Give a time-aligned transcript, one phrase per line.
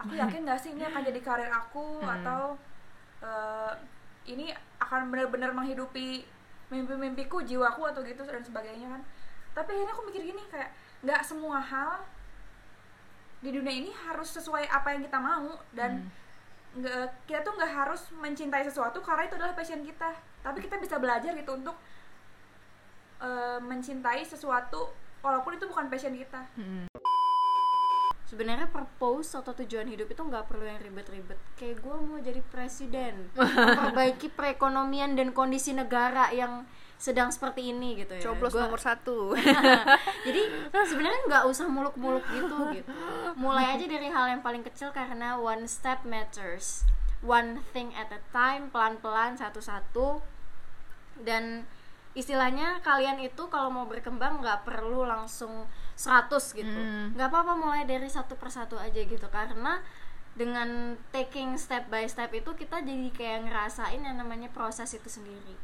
[0.00, 2.14] aku yakin gak sih ini akan jadi karir aku Hmm.
[2.16, 2.42] atau
[3.20, 3.72] eh,
[4.26, 6.24] ini akan benar-benar menghidupi
[6.68, 9.02] mimpi-mimpiku jiwaku atau gitu dan sebagainya kan
[9.50, 12.00] tapi akhirnya aku mikir gini kayak nggak semua hal
[13.40, 16.06] di dunia ini harus sesuai apa yang kita mau dan
[16.70, 16.80] Hmm.
[16.80, 20.96] nggak kita tuh nggak harus mencintai sesuatu karena itu adalah passion kita tapi kita bisa
[20.96, 21.74] belajar gitu untuk
[23.20, 24.88] eh, mencintai sesuatu
[25.20, 26.86] walaupun itu bukan passion kita Hmm.
[28.30, 31.34] Sebenarnya purpose atau tujuan hidup itu nggak perlu yang ribet-ribet.
[31.58, 36.62] Kayak gue mau jadi presiden memperbaiki perekonomian dan kondisi negara yang
[36.94, 38.22] sedang seperti ini gitu ya.
[38.22, 39.32] Coblos Gua- nomor satu.
[40.28, 40.42] Jadi
[40.84, 42.92] sebenarnya nggak usah muluk-muluk gitu gitu.
[43.40, 46.84] Mulai aja dari hal yang paling kecil karena one step matters.
[47.24, 50.20] One thing at a time pelan-pelan satu-satu.
[51.24, 51.64] Dan
[52.12, 55.64] istilahnya kalian itu kalau mau berkembang nggak perlu langsung
[56.00, 56.80] 100 gitu.
[56.80, 57.12] Mm.
[57.12, 59.28] nggak apa-apa mulai dari satu persatu aja gitu.
[59.28, 59.84] Karena
[60.32, 65.58] dengan taking step by step itu kita jadi kayak ngerasain yang namanya proses itu sendiri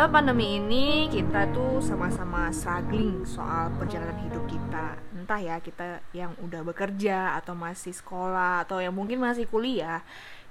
[0.00, 4.96] Selama pandemi ini kita tuh sama-sama struggling soal perjalanan hidup kita.
[5.12, 10.00] Entah ya kita yang udah bekerja atau masih sekolah atau yang mungkin masih kuliah,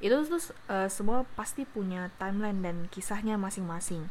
[0.05, 0.37] itu tuh
[0.69, 4.05] eh, semua pasti punya timeline dan kisahnya masing-masing.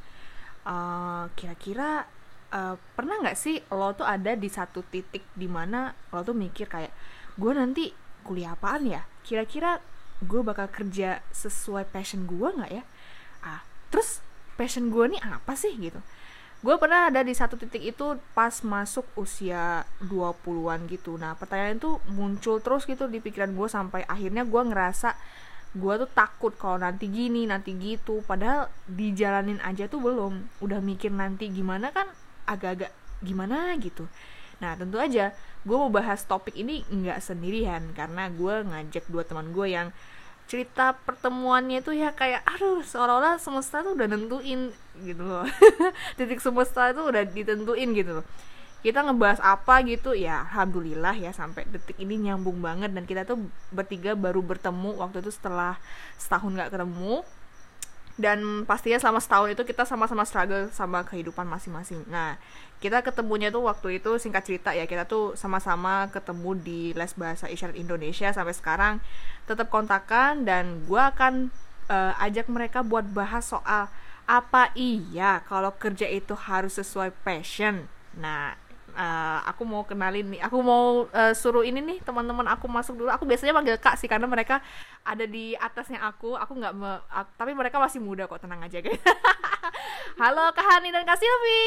[0.67, 2.11] Eh, Kira-kira
[2.51, 6.67] eh, pernah nggak sih lo tuh ada di satu titik di mana lo tuh mikir
[6.67, 6.91] kayak
[7.39, 7.95] gue nanti
[8.27, 9.07] kuliah apaan ya?
[9.23, 9.79] Kira-kira
[10.19, 12.83] gue bakal kerja sesuai passion gue nggak ya?
[13.47, 13.63] Ah,
[13.95, 14.27] terus
[14.59, 16.03] passion gue nih apa sih gitu.
[16.59, 21.15] Gue pernah ada di satu titik itu pas masuk usia 20-an gitu.
[21.15, 25.15] Nah pertanyaan itu muncul terus gitu di pikiran gue sampai akhirnya gue ngerasa
[25.79, 28.27] gue tuh takut kalau nanti gini nanti gitu.
[28.27, 30.51] Padahal dijalanin aja tuh belum.
[30.59, 32.11] Udah mikir nanti gimana kan
[32.51, 32.91] agak-agak
[33.23, 34.11] gimana gitu.
[34.59, 35.31] Nah tentu aja
[35.63, 39.95] gue mau bahas topik ini nggak sendirian karena gue ngajak dua teman gue yang
[40.49, 44.73] cerita pertemuannya tuh ya kayak aduh seolah-olah semesta tuh udah nentuin
[45.05, 45.45] gitu loh.
[46.17, 48.27] Titik semesta itu udah ditentuin gitu loh.
[48.81, 53.53] Kita ngebahas apa gitu ya alhamdulillah ya sampai detik ini nyambung banget dan kita tuh
[53.69, 55.77] bertiga baru bertemu waktu itu setelah
[56.17, 57.21] setahun nggak ketemu
[58.19, 62.03] dan pastinya selama setahun itu kita sama-sama struggle sama kehidupan masing-masing.
[62.11, 62.35] Nah,
[62.83, 67.47] kita ketemunya tuh waktu itu singkat cerita ya kita tuh sama-sama ketemu di les bahasa
[67.47, 68.95] isyarat Indonesia sampai sekarang
[69.47, 71.55] tetap kontakan dan gua akan
[71.87, 73.87] eh, ajak mereka buat bahas soal
[74.29, 77.87] apa iya kalau kerja itu harus sesuai passion.
[78.19, 78.59] Nah,
[78.99, 83.09] eh, aku mau kenalin nih, aku mau eh, suruh ini nih teman-teman aku masuk dulu.
[83.09, 84.59] Aku biasanya panggil kak sih karena mereka
[85.03, 86.35] ada di atasnya aku.
[86.35, 88.99] Aku nggak, me- ak- tapi mereka masih muda kok tenang aja guys.
[90.19, 91.63] Halo Kak Hani dan Kak Silvi.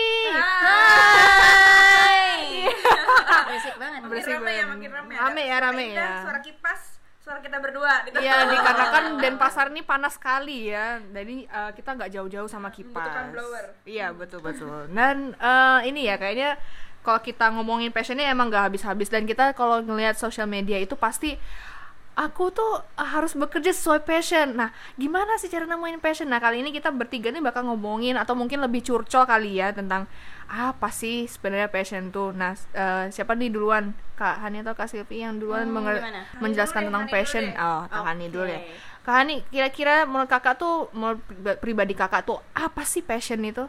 [1.32, 2.68] Hai.
[3.48, 4.70] berisik banget Berisik rame ya, banget.
[4.70, 5.14] makin rame.
[5.16, 6.10] Rame ya, rame Ada ya.
[6.22, 6.82] Suara kipas,
[7.18, 7.94] suara kita berdua.
[8.04, 8.16] Gitu.
[8.20, 12.94] Iya dikarenakan Denpasar ini panas sekali ya, jadi eh, kita nggak jauh-jauh sama kipas.
[12.94, 13.64] Membutuhkan blower.
[13.84, 14.86] Iya betul betul.
[14.92, 16.50] Dan eh, ini ya kayaknya
[17.06, 21.38] kalau kita ngomongin passionnya emang nggak habis-habis dan kita kalau ngelihat sosial media itu pasti
[22.12, 24.54] aku tuh harus bekerja sesuai passion.
[24.60, 24.70] Nah,
[25.00, 26.28] gimana sih cara nemuin passion?
[26.28, 30.06] Nah, kali ini kita bertiga nih bakal ngomongin atau mungkin lebih curcol kali ya tentang
[30.52, 32.36] apa sih sebenarnya passion tuh.
[32.36, 33.96] Nah, eh, siapa nih duluan?
[34.20, 35.98] Kak Hani atau Kak Silvi yang duluan Hmm,
[36.38, 37.46] menjelaskan tentang Hani passion?
[37.46, 37.58] dulu.
[37.58, 38.62] Oh, Kak Hani dulu ya.
[39.08, 43.66] Kak Hani, kira-kira menurut kakak tuh, menurut pri- pribadi kakak tuh apa sih passion itu?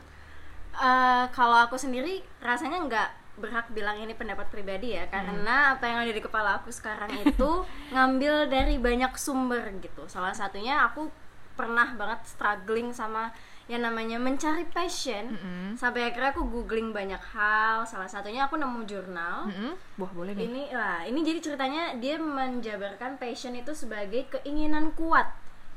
[0.72, 3.08] Eh, kalau aku sendiri rasanya nggak
[3.40, 7.50] berhak bilang ini pendapat pribadi ya karena apa yang ada di kepala aku sekarang itu
[7.94, 11.08] ngambil dari banyak sumber gitu salah satunya aku
[11.56, 13.32] pernah banget struggling sama
[13.70, 15.78] yang namanya mencari passion Mm-mm.
[15.78, 19.72] sampai akhirnya aku googling banyak hal salah satunya aku nemu jurnal Mm-mm.
[19.96, 20.44] Wah boleh nih.
[20.50, 25.30] ini lah ini jadi ceritanya dia menjabarkan passion itu sebagai keinginan kuat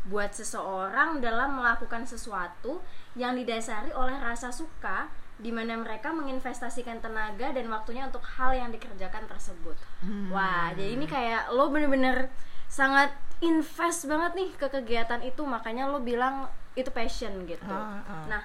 [0.05, 2.81] buat seseorang dalam melakukan sesuatu
[3.17, 8.71] yang didasari oleh rasa suka di mana mereka menginvestasikan tenaga dan waktunya untuk hal yang
[8.71, 9.75] dikerjakan tersebut.
[9.99, 10.31] Hmm.
[10.31, 12.31] Wah, jadi ini kayak lo bener-bener
[12.71, 13.11] sangat
[13.43, 17.67] invest banget nih ke kegiatan itu makanya lo bilang itu passion gitu.
[17.67, 18.25] Ah, ah.
[18.31, 18.43] Nah,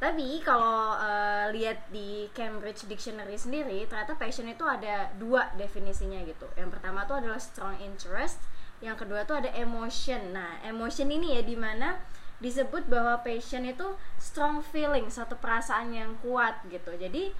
[0.00, 6.48] tapi kalau eh, lihat di Cambridge Dictionary sendiri, ternyata passion itu ada dua definisinya gitu.
[6.56, 8.40] Yang pertama tuh adalah strong interest,
[8.80, 12.00] yang kedua tuh ada emotion nah emotion ini ya di mana
[12.40, 13.84] disebut bahwa passion itu
[14.16, 16.92] strong feeling suatu perasaan yang kuat gitu.
[16.96, 17.32] Jadi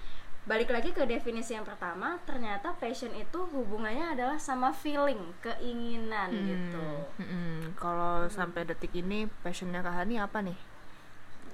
[0.45, 6.89] balik lagi ke definisi yang pertama ternyata passion itu hubungannya adalah sama feeling keinginan gitu.
[7.21, 7.77] Mm-mm.
[7.77, 10.59] Kalau sampai detik ini passionnya Kak Hani apa nih?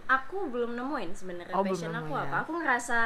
[0.06, 2.22] aku belum nemuin sebenarnya Oh, passion aku nemu ya.
[2.30, 2.98] apa aku ngerasa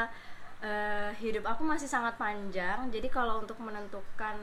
[0.60, 2.92] eh, hidup aku masih sangat panjang.
[2.92, 4.36] Jadi kalau untuk menentukan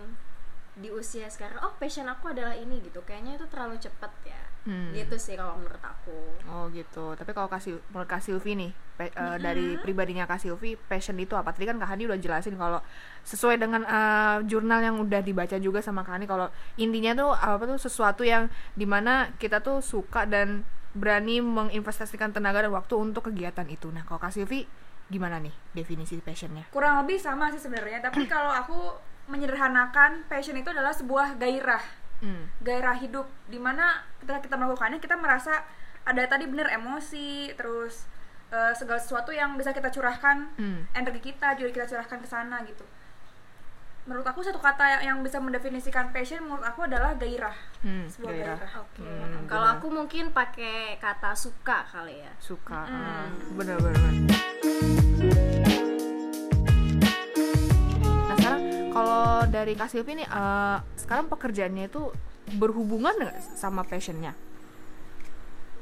[0.73, 3.01] di usia sekarang oh passion aku adalah ini gitu.
[3.05, 4.91] Kayaknya itu terlalu cepet ya Hmm.
[4.91, 7.15] gitu sih kalau menurut aku Oh gitu.
[7.15, 11.35] Tapi kalau kasih menurut Kak Silvi nih, pe- eh, dari pribadinya Kak Silvi, passion itu
[11.35, 11.51] apa?
[11.51, 12.79] Tadi kan Kak Hani udah jelasin kalau
[13.23, 17.63] sesuai dengan eh, jurnal yang udah dibaca juga sama Kak Hani kalau intinya tuh apa
[17.63, 23.31] tuh sesuatu yang di mana kita tuh suka dan berani menginvestasikan tenaga dan waktu untuk
[23.31, 23.87] kegiatan itu.
[23.91, 24.67] Nah kalau Kak Silvi
[25.07, 26.67] gimana nih definisi passionnya?
[26.67, 28.75] kurang lebih sama sih sebenarnya tapi kalau aku
[29.31, 31.79] menyederhanakan passion itu adalah sebuah gairah
[32.17, 32.49] Hmm.
[32.59, 35.61] gairah hidup di mana ketika kita melakukannya kita merasa
[36.01, 38.09] ada tadi bener emosi terus
[38.47, 40.87] eh, segala sesuatu yang bisa kita curahkan Hmm.
[40.91, 42.81] energi kita juga kita curahkan ke sana gitu
[44.03, 48.55] menurut aku satu kata yang bisa mendefinisikan passion menurut aku adalah gairah Hmm, sebuah gairah.
[48.55, 49.77] gairah, oke Hmm, kalau benar.
[49.77, 52.81] aku mungkin pakai kata suka kali ya Suka.
[52.81, 53.27] Ah,
[59.47, 62.11] kalau dari Kak Silvi nih, eh, sekarang pekerjaannya itu
[62.59, 64.35] berhubungan nggak sama passionnya?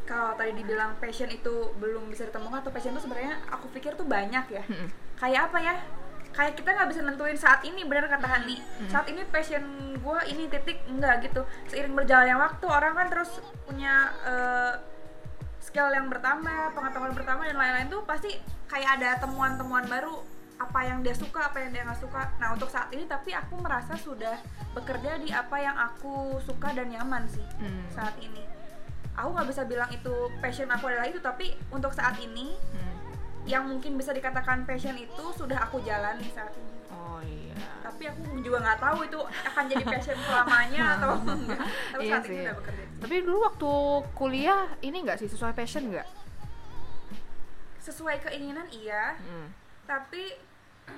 [0.05, 4.05] kalau tadi dibilang passion itu belum bisa ditemukan atau passion itu sebenarnya aku pikir tuh
[4.05, 4.61] banyak ya.
[4.69, 4.93] Mm-mm.
[5.17, 5.75] kayak apa ya?
[6.29, 8.61] Kayak kita nggak bisa nentuin saat ini bener kata Hani.
[8.85, 9.65] Saat ini passion
[9.97, 11.41] gue ini titik enggak gitu.
[11.73, 14.73] Seiring berjalannya waktu orang kan terus punya eh,
[15.57, 18.29] skill yang bertambah pengetahuan bertambah dan lain-lain tuh pasti
[18.69, 22.67] kayak ada temuan-temuan baru apa yang dia suka apa yang dia nggak suka nah untuk
[22.67, 24.39] saat ini tapi aku merasa sudah
[24.71, 27.83] bekerja di apa yang aku suka dan nyaman sih Hmm.
[27.89, 28.39] saat ini
[29.11, 32.95] aku nggak bisa bilang itu passion aku adalah itu tapi untuk saat ini Hmm.
[33.43, 37.55] yang mungkin bisa dikatakan passion itu sudah aku jalani saat ini Oh iya.
[37.81, 41.59] tapi aku juga nggak tahu itu akan jadi passion selamanya atau enggak
[41.89, 42.31] tapi Iya saat sih.
[42.31, 43.71] ini udah bekerja Tapi dulu waktu
[44.13, 46.07] kuliah ini nggak sih sesuai passion nggak?
[47.77, 49.47] sesuai keinginan iya Hmm.
[49.85, 50.33] tapi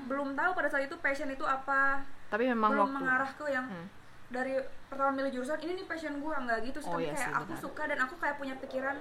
[0.05, 2.97] belum tahu pada saat itu passion itu apa Tapi memang belum waktu.
[2.97, 3.87] mengarah ke yang Hmm.
[4.27, 7.23] dari pertama milih jurusan ini nih passion gue nggak gitu sih Oh, tapi iya kayak
[7.23, 7.61] sih, aku benar.
[7.61, 8.97] suka dan aku kayak punya pikiran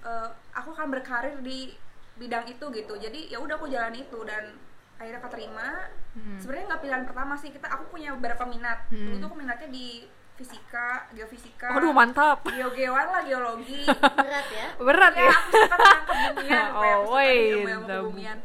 [0.00, 1.76] eh, aku akan berkarir di
[2.16, 4.56] bidang itu gitu jadi ya udah aku jalan itu dan
[4.96, 5.68] akhirnya keterima
[6.10, 6.36] Hmm.
[6.36, 9.06] sebenarnya nggak pilihan pertama sih kita aku punya beberapa minat Hmm.
[9.06, 10.10] dulu tuh aku minatnya di
[10.40, 11.68] fisika geofisika.
[11.76, 12.40] Aduh mantap.
[12.48, 13.84] geogewan lah geologi.
[13.84, 14.66] Berat ya?
[14.80, 15.32] Berat ya ya.
[15.36, 17.20] aku suka tentang kebumian Oh,
[17.84, 18.38] kebumian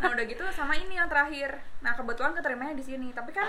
[0.00, 1.64] nah udah gitu sama ini yang terakhir.
[1.80, 3.08] Nah kebetulan keterimanya di sini.
[3.16, 3.48] Tapi kan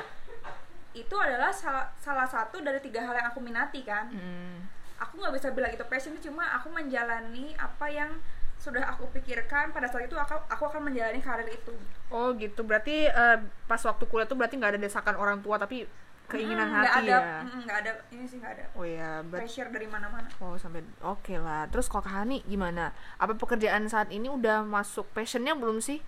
[0.95, 4.07] itu adalah salah, salah satu dari tiga hal yang aku minati kan.
[4.07, 4.71] Hmm.
[5.01, 8.21] aku nggak bisa bilang itu passion cuma aku menjalani apa yang
[8.61, 9.73] sudah aku pikirkan.
[9.73, 11.73] Pada saat itu aku, aku akan menjalani karir itu.
[12.13, 12.61] Oh gitu.
[12.61, 15.89] Berarti eh, pas waktu kuliah tuh berarti nggak ada desakan orang tua tapi
[16.31, 17.37] keinginan Mm, nggak hati ada ya.
[17.41, 20.79] mm, nggak ada ini sih nggak ada Oh ya, ber- pressure dari mana-mana Oh sampai
[21.01, 21.67] oke lah.
[21.67, 22.89] Terus kalau Kak Hani gimana?
[23.15, 25.99] Apa pekerjaan saat ini udah masuk passionnya belum sih?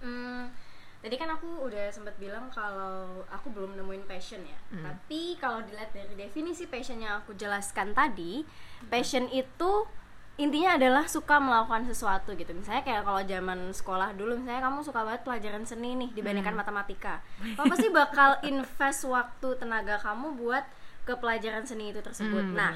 [0.00, 0.52] Hmm,
[1.00, 4.58] tadi kan aku udah sempat bilang kalau aku belum nemuin passion ya.
[4.70, 4.84] Hmm.
[4.86, 8.44] Tapi kalau dilihat dari definisi passion yang aku jelaskan tadi,
[8.86, 9.84] passion itu
[10.34, 12.50] intinya adalah suka melakukan sesuatu gitu.
[12.50, 17.22] Misalnya kayak kalau zaman sekolah dulu, misalnya kamu suka banget pelajaran seni nih dibandingkan matematika,
[17.56, 20.66] kamu pasti bakal invest waktu tenaga kamu buat
[21.06, 22.50] ke pelajaran seni itu tersebut.
[22.50, 22.74] Hmm, nah,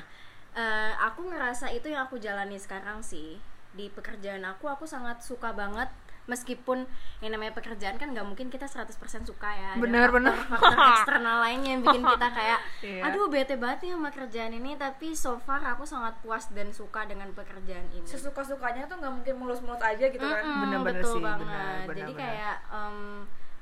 [0.55, 3.41] eh, aku ngerasa itu yang aku jalani sekarang sih
[3.75, 5.87] di pekerjaan aku aku sangat suka banget
[6.29, 6.85] meskipun
[7.19, 8.93] yang namanya pekerjaan kan nggak mungkin kita 100%
[9.25, 10.37] suka ya Ada Bener, bener.
[10.37, 13.03] faktor-faktor eksternal lainnya yang bikin kita kayak Iya.
[13.03, 17.03] aduh bete banget nih sama kerjaan ini tapi so far aku sangat puas dan suka
[17.05, 18.05] dengan pekerjaan ini.
[18.05, 20.39] Sesuka sukanya tuh nggak mungkin mulus-mulus aja gitu kan?
[20.39, 21.43] Mm-mm, Bener-bener betul sih, banget.
[21.43, 22.23] bener, bener, jadi bener.
[22.23, 22.99] kayak em,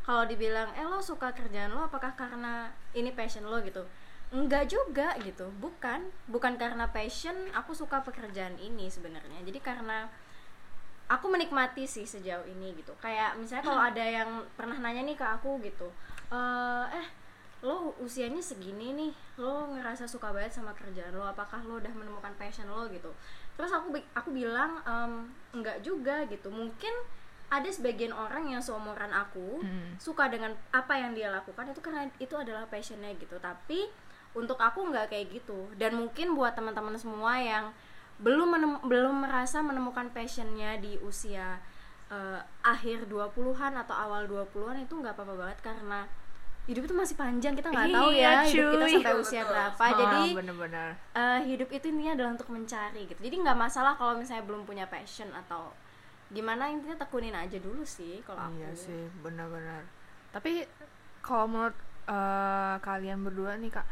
[0.02, 3.58] kalau dibilang eh lo suka kerjaan lo apakah karena ini passion lo?
[3.60, 3.86] gitu.
[4.28, 5.46] Enggak juga gitu.
[5.56, 6.02] Bukan.
[6.26, 9.38] Bukan karena passion aku suka pekerjaan ini sebenarnya.
[9.40, 10.10] Jadi karena
[11.06, 12.90] aku menikmati sih sejauh ini gitu.
[12.98, 15.86] Kayak misalnya kalau ada yang pernah nanya nih ke aku gitu
[16.28, 17.06] "Eh, eh
[17.64, 21.24] lo usianya segini nih lo ngerasa suka banget sama kerjaan lo?
[21.24, 22.84] Apakah lo udah menemukan passion lo?
[22.90, 23.08] gitu.
[23.56, 26.50] Terus aku aku bilang "Em, enggak juga gitu.
[26.50, 26.92] Mungkin
[27.46, 29.94] ada sebagian orang yang seumuran aku Hmm.
[30.02, 33.38] suka dengan apa yang dia lakukan itu karena itu adalah passionnya gitu.
[33.38, 33.86] Tapi
[34.34, 35.70] untuk aku nggak kayak gitu.
[35.78, 37.70] Dan mungkin buat teman-teman semua yang
[38.16, 41.60] belum menem- belum merasa menemukan passionnya di usia
[42.06, 46.06] eh, akhir 20-an atau awal 20-an itu nggak apa-apa banget karena
[46.64, 49.50] hidup itu masih panjang kita nggak Iya, tahu ya hidup kita sampai usia betul.
[49.50, 49.82] berapa.
[49.82, 50.88] Ah, jadi bener-bener.
[51.12, 53.20] eh, hidup itu intinya adalah untuk mencari gitu.
[53.20, 55.70] Jadi nggak masalah kalau misalnya belum punya passion atau
[56.28, 58.54] gimana intinya tekunin aja dulu sih kalau aku.
[58.56, 59.82] Iya sih, benar-benar.
[60.30, 60.66] Tapi
[61.20, 63.86] kalau menurut eh, kalian berdua nih kak,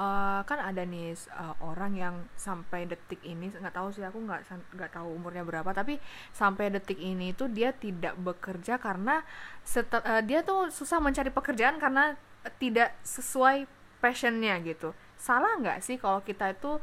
[0.00, 4.40] eh, kan ada nih eh, orang yang sampai detik ini nggak tahu sih aku nggak
[4.76, 6.00] nggak tahu umurnya berapa, tapi
[6.32, 9.22] sampai detik ini tuh dia tidak bekerja karena
[9.62, 12.16] setel- eh, dia tuh susah mencari pekerjaan karena
[12.56, 13.68] tidak sesuai
[14.00, 14.96] passionnya gitu.
[15.20, 16.80] Salah nggak sih kalau kita itu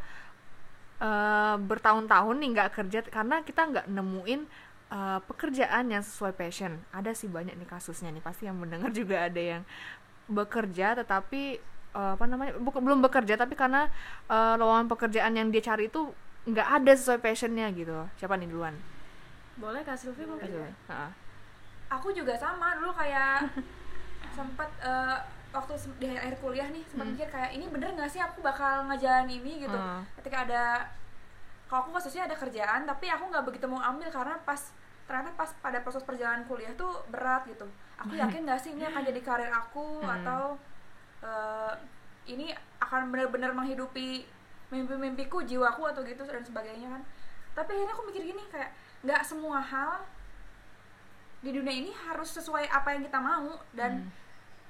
[1.01, 4.41] eh, bertahun-tahun nih nggak kerja karena kita nggak nemuin
[4.91, 6.79] uh, pekerjaan yang sesuai passion.
[6.95, 9.63] Ada sih banyak nih kasusnya nih pasti yang mendengar juga ada yang
[10.27, 11.59] bekerja tetapi
[11.97, 13.89] uh, apa namanya bukan belum bekerja tapi karena
[14.27, 16.13] uh, lowongan pekerjaan yang dia cari itu
[16.45, 17.97] nggak ada sesuai passionnya gitu.
[18.15, 18.77] Siapa nih duluan?
[19.57, 20.53] boleh kak Sylvie mungkin
[20.85, 21.09] ha.
[21.89, 23.41] aku juga sama dulu kayak
[24.37, 25.17] sempat eh,
[25.49, 29.25] waktu di akhir kuliah nih sempat mikir kayak ini bener nggak sih aku bakal ngejalan
[29.25, 30.05] ini gitu Hmm.
[30.21, 30.85] ketika ada
[31.65, 34.61] kalau aku khususnya ada kerjaan tapi aku nggak begitu mau ambil karena pas
[35.09, 37.65] ternyata pas pada proses perjalanan kuliah tuh berat gitu
[37.97, 40.21] aku yakin nggak sih ini akan jadi karir aku Hmm.
[40.21, 40.41] atau
[41.23, 41.73] eh,
[42.27, 42.51] ini
[42.83, 44.27] akan benar-benar menghidupi
[44.67, 47.01] mimpi-mimpiku jiwaku atau gitu dan sebagainya kan.
[47.55, 50.03] Tapi akhirnya aku mikir gini kayak nggak semua hal
[51.39, 54.09] di dunia ini harus sesuai apa yang kita mau dan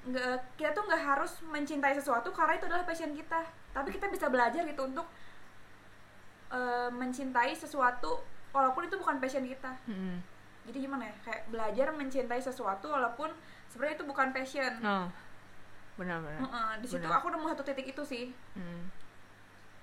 [0.07, 3.41] nggak kita tuh nggak harus mencintai sesuatu karena itu adalah passion kita.
[3.73, 5.07] Tapi kita bisa belajar gitu untuk
[6.53, 8.21] eh, mencintai sesuatu
[8.53, 9.73] walaupun itu bukan passion kita.
[9.89, 10.21] Mm-mm.
[10.67, 13.31] jadi gimana ya kayak belajar mencintai sesuatu walaupun
[13.71, 14.73] sebenarnya itu bukan passion.
[14.83, 15.07] Oh,
[15.97, 16.39] benar-benar.
[16.39, 17.17] Heeh, di situ Benar.
[17.17, 18.85] aku nemu satu titik itu sih Mm.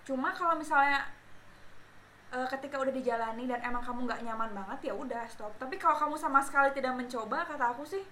[0.05, 1.03] cuma kalau misalnya
[2.31, 5.95] eh, ketika udah dijalani dan emang kamu nggak nyaman banget ya udah stop tapi kalau
[5.97, 8.03] kamu sama sekali tidak mencoba kata aku sih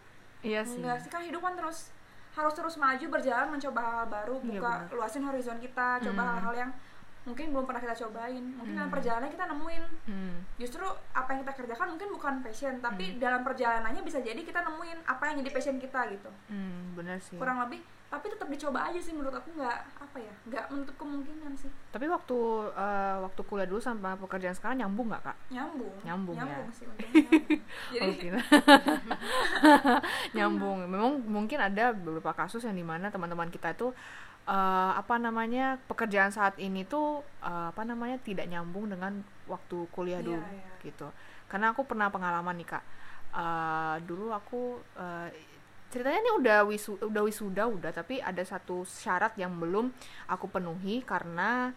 [0.41, 0.79] Iya sih.
[0.79, 1.91] enggak sih kan hidup kan terus
[2.33, 4.93] harus terus maju berjalan mencoba hal baru Iya, buka benar.
[4.93, 6.31] luasin horizon kita coba Hmm.
[6.33, 6.71] hal-hal yang
[7.23, 8.93] mungkin belum pernah kita cobain mungkin dalam Hmm.
[8.93, 10.35] perjalanan kita nemuin Mm.
[10.57, 12.83] justru apa yang kita kerjakan mungkin bukan passion Hmm.
[12.83, 17.17] tapi dalam perjalanannya bisa jadi kita nemuin apa yang jadi passion kita gitu Mm, benar
[17.19, 17.37] sih.
[17.37, 21.53] kurang lebih tapi tetap dicoba aja sih menurut aku nggak apa ya nggak menutup kemungkinan
[21.55, 22.37] sih Tapi waktu
[22.71, 25.37] eh, waktu kuliah dulu sama pekerjaan sekarang nyambung nggak kak?
[25.49, 26.45] nyambung Nyambung ya.
[26.71, 27.21] sih untungnya
[27.95, 28.21] nyambung.
[28.21, 28.37] jadi
[30.35, 30.87] nyambung.
[30.87, 33.91] Memang mungkin ada beberapa kasus yang di mana teman-teman kita itu
[34.49, 40.21] eh, apa namanya pekerjaan saat ini tuh eh, apa namanya tidak nyambung dengan waktu kuliah
[40.23, 40.75] Iya, dulu iya.
[40.83, 41.09] gitu.
[41.51, 42.85] Karena aku pernah pengalaman nih kak.
[43.33, 45.29] Eh, dulu aku eh,
[45.93, 49.93] ceritanya ini udah wisu udah wisuda udah tapi ada satu syarat yang belum
[50.25, 51.69] aku penuhi karena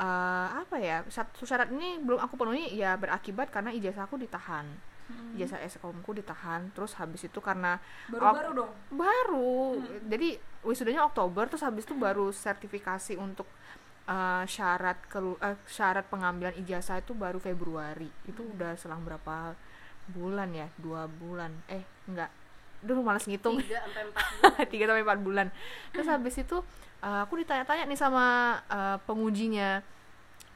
[0.00, 4.64] eh, apa ya satu syarat ini belum aku penuhi ya berakibat karena ijazah aku ditahan
[5.10, 5.34] Hmm.
[5.34, 8.70] ijazah SKMku ditahan terus habis itu karena baru-baru dong?
[8.94, 9.82] Baru.
[9.82, 10.06] Hmm.
[10.06, 13.50] jadi wisudanya Oktober terus habis itu baru sertifikasi untuk
[14.06, 18.08] uh, syarat kelu- eh, syarat pengambilan ijazah itu baru Februari.
[18.26, 19.54] Itu udah selang berapa
[20.10, 20.66] bulan ya?
[20.76, 21.50] Dua bulan.
[21.70, 22.30] Eh enggak.
[22.80, 23.60] Dulu malas ngitung.
[23.60, 24.64] Tiga sampai empat bulan.
[24.68, 25.46] Tiga sampai empat bulan.
[25.92, 26.56] Terus habis itu
[27.04, 28.24] uh, aku ditanya-tanya nih sama
[28.68, 29.84] uh, pengujinya.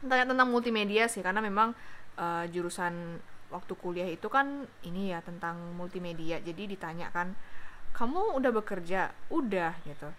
[0.05, 1.73] Tanya tentang multimedia sih karena memang
[2.21, 3.21] uh, jurusan
[3.55, 6.43] waktu kuliah itu kan ini ya tentang multimedia.
[6.43, 7.39] Jadi ditanyakan
[7.95, 9.15] kamu udah bekerja?
[9.31, 10.11] Udah gitu.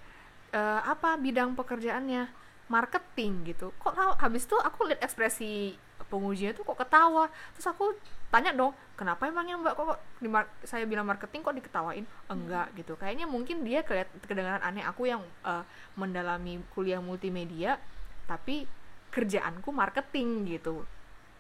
[0.55, 2.31] "Eh, apa bidang pekerjaannya?
[2.71, 3.69] Marketing gitu.
[3.77, 5.77] Kok habis itu aku lihat ekspresi
[6.09, 7.29] pengujinya tuh kok ketawa.
[7.53, 7.93] Terus aku
[8.33, 10.27] tanya dong kenapa emangnya mbak kok di
[10.65, 12.05] saya bilang marketing kok diketawain?
[12.31, 12.97] Enggak gitu.
[12.97, 15.63] Kayaknya mungkin dia kelihat kedengaran aneh aku yang eh,
[15.99, 17.77] mendalami kuliah multimedia
[18.25, 18.65] tapi
[19.13, 20.83] kerjaanku marketing gitu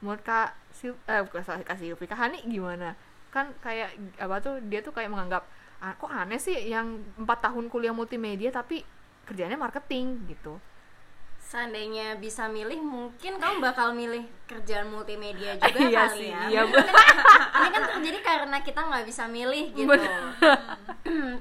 [0.03, 2.05] menurut kak Sil eh bukan salah kak Silvi.
[2.05, 2.95] Kak Hani gimana?
[3.31, 5.43] Kan kayak apa tuh dia tuh kayak menganggap
[5.79, 6.87] "Ah, kok aneh sih yang
[7.19, 8.81] empat tahun kuliah multimedia tapi
[9.27, 10.57] kerjanya marketing gitu.
[11.45, 16.41] Seandainya bisa milih mungkin kamu bakal milih kerjaan multimedia juga Iya kali sih, ya.
[16.49, 16.61] iya,
[17.61, 19.93] ini kan terjadi karena kita nggak bisa milih gitu.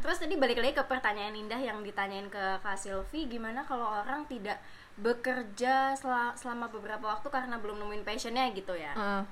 [0.05, 4.29] Terus tadi balik lagi ke pertanyaan indah yang ditanyain ke kak Silvi gimana kalau orang
[4.29, 4.61] tidak
[4.97, 9.23] bekerja sel- selama beberapa waktu karena belum nemuin passionnya gitu ya Heeh.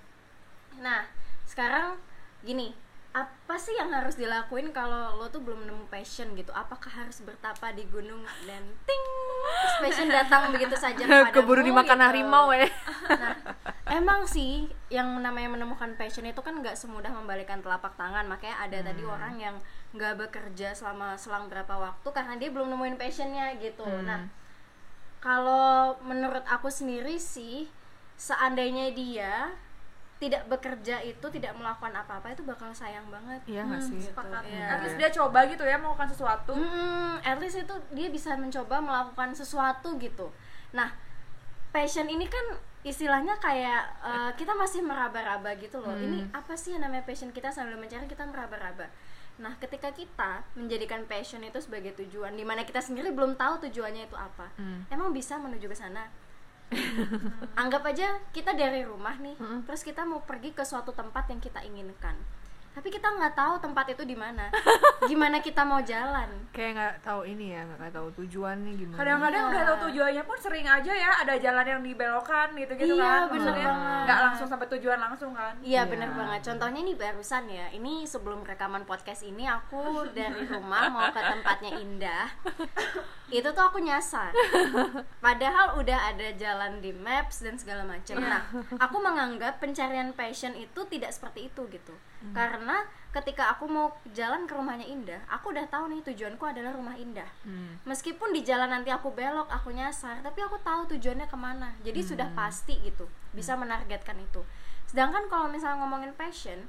[0.75, 1.04] Nah,
[1.45, 2.00] sekarang
[2.40, 2.73] gini,
[3.12, 6.49] apa sih yang harus dilakuin kalau lo tuh belum nemu passion gitu?
[6.50, 9.04] Apakah harus bertapa di gunung dan ting,
[9.37, 11.28] terus passion datang begitu saja kepadamu?
[11.31, 12.07] keburu dimakan gitu?
[12.09, 12.64] harimau ya
[13.04, 13.37] Nah,
[13.92, 18.25] emang sih yang namanya menemukan passion itu kan nggak semudah membalikan telapak tangan.
[18.25, 19.12] Makanya ada tadi Hmm.
[19.12, 19.57] orang yang
[19.92, 23.85] nggak bekerja selama selang berapa waktu karena dia belum nemuin passionnya gitu.
[23.85, 24.09] Hmm.
[24.09, 24.25] Nah,
[25.23, 27.71] kalau menurut aku sendiri sih,
[28.14, 29.55] seandainya dia
[30.19, 33.99] tidak bekerja itu tidak melakukan apa-apa itu bakal sayang banget Iya nggak sih?
[33.99, 34.67] sepakat Iya.
[34.69, 38.79] at least dia coba gitu ya melakukan sesuatu Hmm, at least itu dia bisa mencoba
[38.79, 40.31] melakukan sesuatu gitu.
[40.71, 40.95] Nah,
[41.71, 45.95] passion ini kan istilahnya kayak eh, kita masih meraba-raba gitu loh.
[45.97, 48.87] Ini apa sih yang namanya passion kita sambil mencari kita meraba-raba.
[49.39, 54.07] Nah, ketika kita menjadikan passion itu sebagai tujuan, di mana kita sendiri belum tahu tujuannya
[54.07, 54.85] itu apa, Hmm.
[54.93, 56.11] emang bisa menuju ke sana.
[57.53, 61.61] Anggap aja kita dari rumah nih, terus kita mau pergi ke suatu tempat yang kita
[61.61, 62.17] inginkan,
[62.73, 64.49] tapi kita nggak tahu tempat itu di mana.
[65.05, 66.29] Gimana kita mau jalan?
[66.50, 68.97] Kayak nggak tahu ini ya, nggak tahu tujuannya gimana.
[68.97, 69.50] kadang-kadang Iya.
[69.50, 73.21] udah tahu tujuannya pun sering aja ya ada jalan yang dibelokkan gitu gitu Iya, kan
[73.25, 74.02] bener Maksudnya banget.
[74.02, 75.83] nggak langsung sampai tujuan langsung kan Iya Iya.
[75.85, 76.41] bener banget.
[76.45, 77.67] Contohnya nih barusan ya.
[77.71, 79.83] Ini sebelum rekaman podcast ini aku
[80.17, 82.26] dari rumah mau ke tempatnya Indah.
[83.29, 84.31] Itu tuh aku nyasar.
[85.19, 88.19] Padahal udah ada jalan di maps dan segala macam.
[88.19, 88.45] Nah,
[88.76, 91.95] aku menganggap pencarian passion itu tidak seperti itu gitu.
[92.31, 96.95] Karena ketika aku mau jalan ke rumahnya Indah, aku udah tahu nih tujuanku adalah rumah
[96.95, 97.29] Indah.
[97.43, 97.76] Hmm.
[97.85, 101.75] Meskipun di jalan nanti aku belok, aku nyasar, tapi aku tahu tujuannya ke mana.
[101.83, 104.41] Jadi sudah pasti gitu, bisa menargetkan itu.
[104.88, 106.64] Sedangkan kalau misalnya ngomongin passion,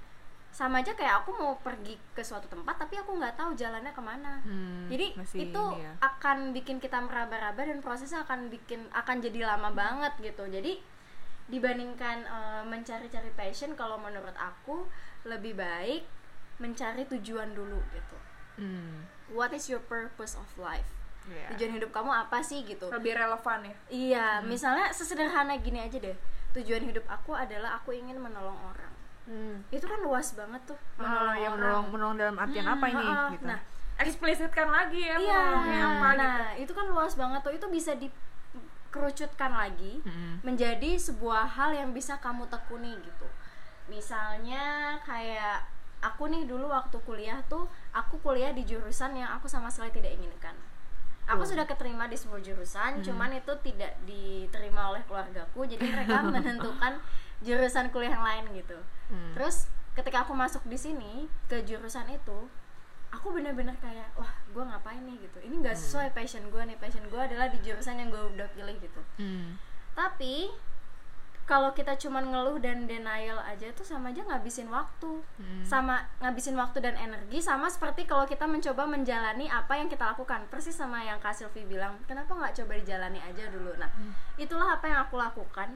[0.53, 4.03] sama aja kayak aku mau pergi ke suatu tempat, tapi aku nggak tahu jalannya ke
[4.05, 4.37] mana.
[4.45, 5.91] Hmm, Jadi itu ya.
[5.97, 10.45] akan bikin kita meraba-raba dan prosesnya akan bikin akan jadi lama banget gitu.
[10.45, 10.77] Jadi
[11.49, 14.85] dibandingkan eh, mencari-cari passion, kalau menurut aku
[15.23, 16.03] lebih baik
[16.57, 18.17] mencari tujuan dulu gitu.
[18.55, 19.07] Hmm.
[19.29, 20.87] What is your purpose of life?
[21.23, 21.55] Iya.
[21.55, 26.11] tujuan hidup kamu apa sih gitu lebih relevan ya iya misalnya sesederhana gini aja deh
[26.51, 28.91] tujuan hidup aku adalah aku ingin menolong orang
[29.23, 29.63] Hmm.
[29.71, 33.05] itu kan luas banget tuh Ah, menolong yang orang menolong, menolong dalam artian apa ini?
[33.07, 33.45] Ah, gitu.
[33.47, 33.59] nah
[33.95, 37.91] eksplisitkan lagi ya iya menolongnya apa gitu nah itu kan luas banget tuh itu bisa
[37.95, 40.43] dikerucutkan lagi Mm-mm.
[40.43, 43.27] menjadi sebuah hal yang bisa kamu tekuni gitu
[43.87, 45.65] misalnya kayak
[46.03, 50.19] aku nih dulu waktu kuliah tuh aku kuliah di jurusan yang aku sama sekali tidak
[50.19, 50.55] inginkan.
[51.23, 56.99] Aku sudah keterima di sebuah jurusan cuman itu tidak diterima oleh keluargaku jadi mereka menentukan
[57.39, 58.75] jurusan kuliah yang lain gitu.
[59.07, 59.35] Hmm.
[59.35, 62.49] terus ketika aku masuk di sini ke jurusan itu
[63.13, 65.15] aku bener-bener kayak wah gue ngapain nih?
[65.21, 65.37] gitu.
[65.39, 66.75] Ini nggak sesuai passion gue nih.
[66.81, 69.01] Passion gue adalah di jurusan yang gue udah pilih gitu.
[69.21, 69.55] Hmm.
[69.93, 70.49] tapi
[71.43, 75.19] kalau kita cuman ngeluh dan denial aja tuh sama aja ngabisin waktu.
[75.39, 75.63] Hmm.
[75.67, 80.47] sama ngabisin waktu dan energi sama seperti kalau kita mencoba menjalani apa yang kita lakukan.
[80.47, 83.75] Persis sama yang Kak Sylvie bilang kenapa nggak coba dijalani aja dulu?
[83.75, 83.91] Nah
[84.39, 85.75] itulah apa yang aku lakukan.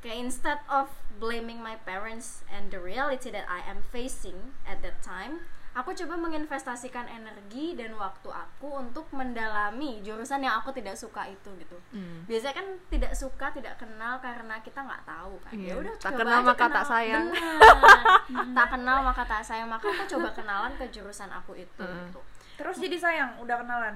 [0.00, 0.88] Kayak instead of
[1.20, 6.18] blaming my parents and the reality that I am facing at that time aku coba
[6.18, 12.26] menginvestasikan energi dan waktu aku untuk mendalami jurusan yang aku tidak suka itu gitu Hmm.
[12.26, 15.68] biasanya kan tidak suka tidak kenal karena kita nggak tahu kan Iya.
[15.68, 16.84] ya udah Tak coba kenal aja maka tak kenal.
[16.86, 17.26] sayang.
[17.30, 18.50] Benar.
[18.52, 22.02] tak kenal maka tak sayang maka aku coba kenalan ke jurusan aku itu Hmm.
[22.04, 22.20] gitu
[22.56, 23.94] terus jadi sayang udah kenalan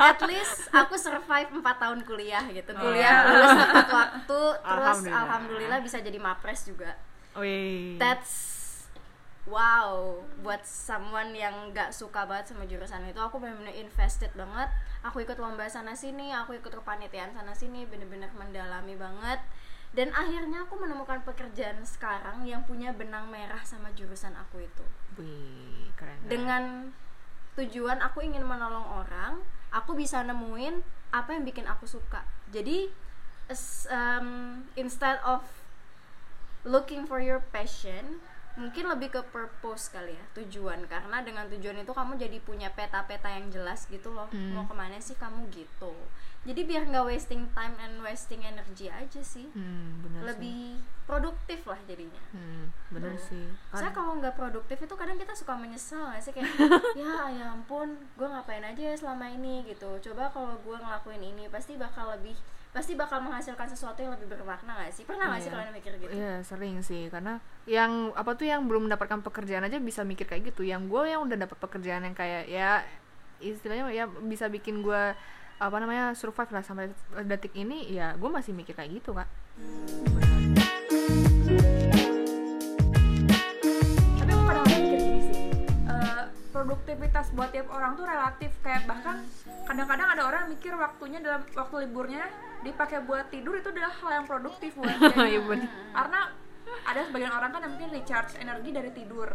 [0.00, 2.80] at least aku survive 4 tahun kuliah gitu Oh.
[2.80, 5.20] kuliah lulus tepat waktu terus Alhamdulillah.
[5.20, 6.94] alhamdulillah bisa jadi mapres juga
[7.32, 7.94] Wih.
[7.96, 8.59] that's
[9.48, 14.68] wow buat someone yang nggak suka banget sama jurusan itu aku benar-benar invested banget
[15.00, 19.40] aku ikut lomba sana sini aku ikut kepanitiaan sana sini bener-bener mendalami banget
[19.90, 24.84] dan akhirnya aku menemukan pekerjaan sekarang yang punya benang merah sama jurusan aku itu
[25.18, 26.14] Wih, keren.
[26.20, 26.28] keren.
[26.28, 26.62] dengan
[27.58, 29.40] tujuan aku ingin menolong orang
[29.74, 32.22] aku bisa nemuin apa yang bikin aku suka
[32.54, 32.86] jadi
[33.90, 35.42] um, instead of
[36.62, 38.22] looking for your passion
[38.52, 43.28] mungkin lebih ke purpose kali ya tujuan karena dengan tujuan itu kamu jadi punya peta-peta
[43.28, 44.52] yang jelas gitu loh Hmm.
[44.52, 45.94] mau ke mana sih kamu gitu
[46.40, 50.26] jadi biar nggak wasting time and wasting energy aja sih Hmm, bener sih.
[50.26, 50.60] lebih
[51.04, 53.22] produktif lah jadinya Hmm, bener Tuh.
[53.28, 53.44] sih.
[53.70, 56.48] Saya kalau nggak produktif itu kadang kita suka menyesal nggak sih kayak
[56.96, 61.46] ya ya ampun gue ngapain aja ya selama ini gitu coba kalau gue ngelakuin ini
[61.46, 62.34] pasti bakal lebih
[62.70, 65.58] pasti bakal menghasilkan sesuatu yang lebih bermakna nggak sih pernah sih Iya.
[65.58, 69.82] kalian mikir gitu Iya sering sih karena yang apa tuh yang belum mendapatkan pekerjaan aja
[69.82, 70.62] bisa mikir kayak gitu.
[70.62, 72.86] Yang gue yang udah dapat pekerjaan yang kayak ya
[73.38, 75.02] istilahnya ya bisa bikin gue
[75.60, 76.94] apa namanya survive lah sampai
[77.26, 79.26] detik ini ya gue masih mikir kayak gitu kak.
[79.60, 80.29] tapi
[86.50, 88.50] produktivitas buat tiap orang tuh relatif.
[88.60, 89.22] Kayak bahkan
[89.64, 92.26] kadang-kadang ada orang mikir waktunya dalam waktu liburnya
[92.60, 95.14] dipakai buat tidur itu adalah hal yang produktif buat dia.
[95.30, 95.40] Iya
[95.94, 96.20] karena
[96.86, 99.28] ada sebagian orang kan yang mungkin recharge energi dari tidur.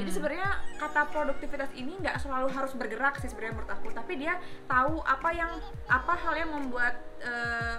[0.00, 0.48] Jadi sebenarnya
[0.80, 3.88] kata produktivitas ini nggak selalu harus bergerak sih sebenarnya menurut aku.
[3.92, 5.52] Tapi dia tahu apa yang
[5.88, 7.78] apa hal yang membuat eh,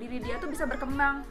[0.00, 1.24] diri dia tuh bisa berkembang.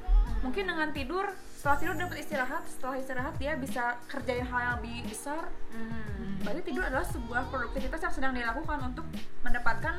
[0.46, 1.28] Mungkin dengan tidur
[1.60, 6.40] setelah tidur dapat istirahat setelah istirahat dia bisa kerjain hal yang lebih besar Mhm.
[6.40, 9.04] berarti tidur adalah sebuah produktivitas yang sedang dilakukan untuk
[9.42, 9.96] mendapatkan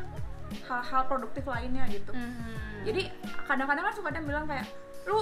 [0.62, 2.56] hal-hal produktif lainnya gitu Mhm.
[2.82, 3.02] jadi
[3.44, 4.66] kadang-kadang kan suka ada yang bilang kayak
[5.04, 5.20] lu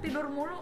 [0.00, 0.58] tidur mulu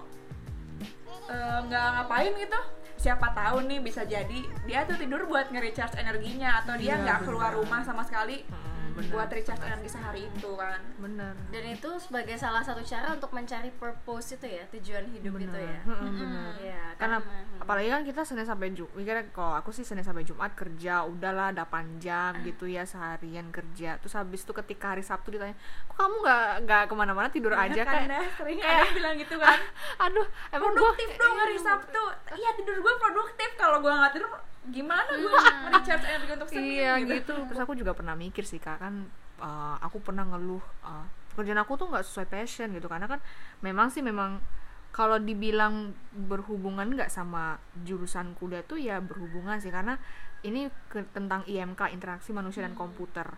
[1.27, 2.61] eh, nggak ngapain gitu
[2.97, 7.19] siapa tahu nih bisa jadi dia tuh tidur buat nge-recharge energinya atau dia Iya, nggak
[7.23, 7.61] keluar benar.
[7.61, 9.13] rumah sama sekali Hmm, bener.
[9.13, 10.81] buat recharge energi sehari itu kan.
[10.99, 15.55] Bener dan itu sebagai salah satu cara untuk mencari purpose itu ya tujuan hidup itu
[15.57, 15.81] ya.
[15.83, 16.53] Bener.
[16.59, 20.23] Iya, karena karena- apalagi kan kita senin sampai jumat mikirnya kalau aku sih senin sampai
[20.23, 23.97] jumat kerja udahlah 8 jam gitu ya seharian kerja.
[23.99, 27.81] Terus habis itu ketika hari sabtu ditanya kok kamu nggak nggak ke mana-mana tidur aja?
[27.81, 29.59] kan kayak dah, sering kayak- ada yang bilang gitu kan.
[30.05, 32.03] Aduh emang gua- produktif dong hari Sabtu.
[32.31, 33.51] Iya tidur gue produktif.
[33.55, 34.31] Kalau gue nggak tidur
[34.69, 35.41] gimana gue
[35.73, 37.35] recharge energi untuk Senin iya gitu.
[37.49, 39.09] terus aku juga pernah mikir sih kak kan
[39.41, 42.91] uh, aku pernah ngeluh uh, pekerjaan aku tuh nggak sesuai passion gitu.
[42.91, 43.23] Karena kan
[43.63, 44.43] memang sih memang
[44.91, 49.71] kalau dibilang berhubungan nggak sama jurusan kuliah tuh ya berhubungan sih.
[49.71, 49.95] Karena
[50.43, 53.31] ini ke- tentang IMK interaksi manusia dan komputer.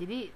[0.00, 0.32] Jadi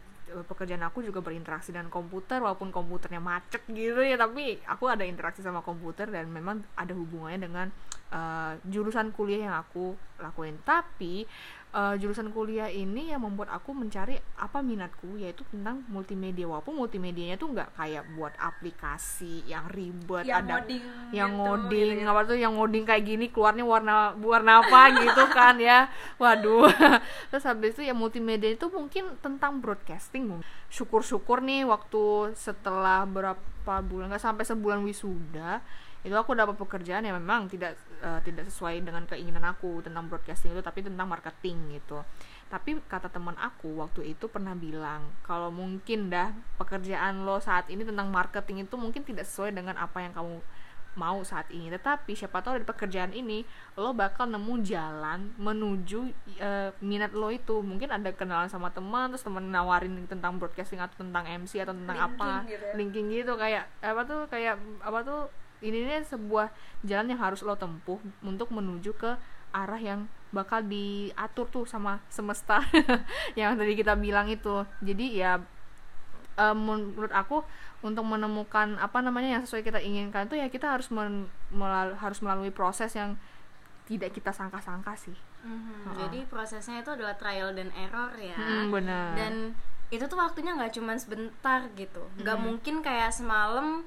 [0.47, 5.41] pekerjaan aku juga berinteraksi dengan komputer walaupun komputernya macet gitu ya tapi aku ada interaksi
[5.41, 7.67] sama komputer dan memang ada hubungannya dengan
[8.13, 10.59] eh, jurusan kuliah yang aku lakuin.
[10.67, 11.25] Tapi
[11.75, 16.49] eh, jurusan kuliah ini yang membuat aku mencari apa minatku yaitu tentang multimedia.
[16.49, 21.89] Walaupun multimedianya tuh nggak kayak buat aplikasi yang ribet yang ada ngoding yang gitu, ngoding
[21.99, 22.13] gitu-gitu.
[22.13, 25.89] apa tuh yang ngoding kayak gini keluarnya warna warna apa gitu kan ya.
[26.17, 26.69] Waduh.
[27.33, 34.13] Terus habis itu ya multimedia itu mungkin tentang broadcasting syukur-syukur nih waktu setelah berapa bulan
[34.13, 35.61] nggak sampai sebulan wisuda
[36.07, 40.55] itu aku dapat pekerjaan yang memang tidak eh, tidak sesuai dengan keinginan aku tentang broadcasting
[40.55, 42.07] itu tapi tentang marketing gitu.
[42.49, 47.83] Tapi kata teman aku waktu itu pernah bilang kalau mungkin dah pekerjaan lo saat ini
[47.83, 50.39] tentang marketing itu mungkin tidak sesuai dengan apa yang kamu
[50.99, 51.71] mau saat ini.
[51.71, 53.47] Tetapi siapa tahu dari pekerjaan ini
[53.79, 57.59] lo bakal nemu jalan menuju eh, minat lo itu.
[57.59, 61.99] Mungkin ada kenalan sama teman terus teman nawarin tentang broadcasting atau tentang MC atau tentang
[61.99, 62.73] Linking apa gitu ya.
[62.79, 63.33] linking gitu.
[63.35, 65.21] Kayak apa tuh kayak apa tuh
[65.61, 66.51] ini nih sebuah
[66.83, 69.19] jalan yang harus lo tempuh untuk menuju ke
[69.51, 72.61] arah yang bakal diatur tuh sama semesta
[73.39, 74.63] yang tadi kita bilang itu.
[74.79, 75.41] Jadi ya
[76.37, 77.43] eh, menurut aku
[77.81, 82.19] untuk menemukan apa namanya yang sesuai kita inginkan itu ya kita harus men- melal- harus
[82.21, 83.15] melalui proses yang
[83.89, 85.17] tidak kita sangka-sangka sih.
[85.39, 85.87] Mhm.
[85.87, 85.93] Ha-ha.
[86.05, 88.35] jadi prosesnya itu adalah trial dan error ya.
[88.37, 89.15] Hmm, benar.
[89.17, 89.35] Dan
[89.89, 92.05] itu tuh waktunya nggak cuma sebentar gitu.
[92.21, 93.87] Nggak mungkin kayak semalam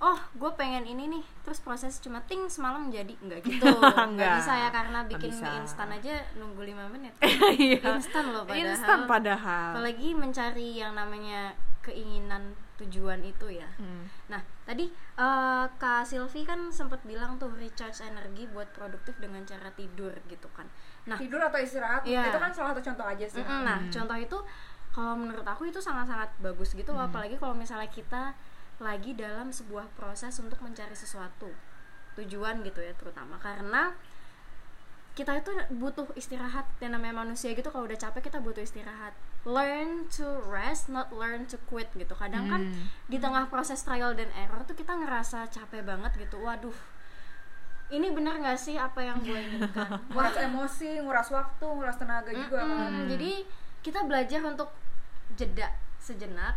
[0.00, 1.24] oh gue pengen ini nih.
[1.40, 3.12] Terus proses cuma ting semalam jadi.
[3.16, 3.64] Nggak gitu.
[4.16, 5.44] Nggak bisa ya karena bikin bisa.
[5.44, 7.12] mie instan aja nunggu lima menit.
[7.56, 7.94] Iya.
[7.94, 8.64] instan loh padahal.
[8.66, 9.68] Instan padahal.
[9.76, 13.68] Apalagi mencari yang namanya keinginan tujuan itu ya.
[13.76, 14.08] Hmm.
[14.26, 19.68] nah tadi eh, kak Silvi kan sempat bilang tuh recharge energi buat produktif dengan cara
[19.70, 20.64] tidur gitu kan.
[21.04, 22.32] Nah tidur atau istirahat Iya.
[22.32, 23.40] itu kan salah satu contoh aja sih.
[23.40, 23.92] Mm-mm, nah Hmm.
[23.92, 24.38] contoh itu
[24.90, 27.04] kalau menurut aku itu sangat-sangat bagus gitu loh.
[27.04, 28.32] Apalagi kalau misalnya kita
[28.80, 31.52] lagi dalam sebuah proses untuk mencari sesuatu.
[32.16, 33.36] Tujuan gitu ya terutama.
[33.38, 33.92] Karena
[35.12, 36.64] kita itu butuh istirahat.
[36.80, 39.12] Dan namanya manusia gitu kalau udah capek kita butuh istirahat.
[39.44, 42.12] Learn to rest not learn to quit gitu.
[42.16, 42.88] Kadang kan Hmm.
[43.06, 46.40] di tengah proses trial dan error tuh kita ngerasa capek banget gitu.
[46.40, 46.74] Waduh
[47.90, 49.98] ini bener gak sih apa yang gue inginkan?
[50.14, 52.62] Nguras emosi nguras waktu nguras tenaga juga.
[52.62, 52.70] Kan
[53.02, 53.08] Mm-mm.
[53.10, 53.42] Jadi
[53.82, 54.70] kita belajar untuk
[55.34, 56.54] jeda sejenak,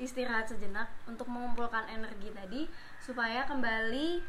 [0.00, 2.62] istirahat sejenak untuk mengumpulkan energi tadi
[2.98, 4.24] supaya kembali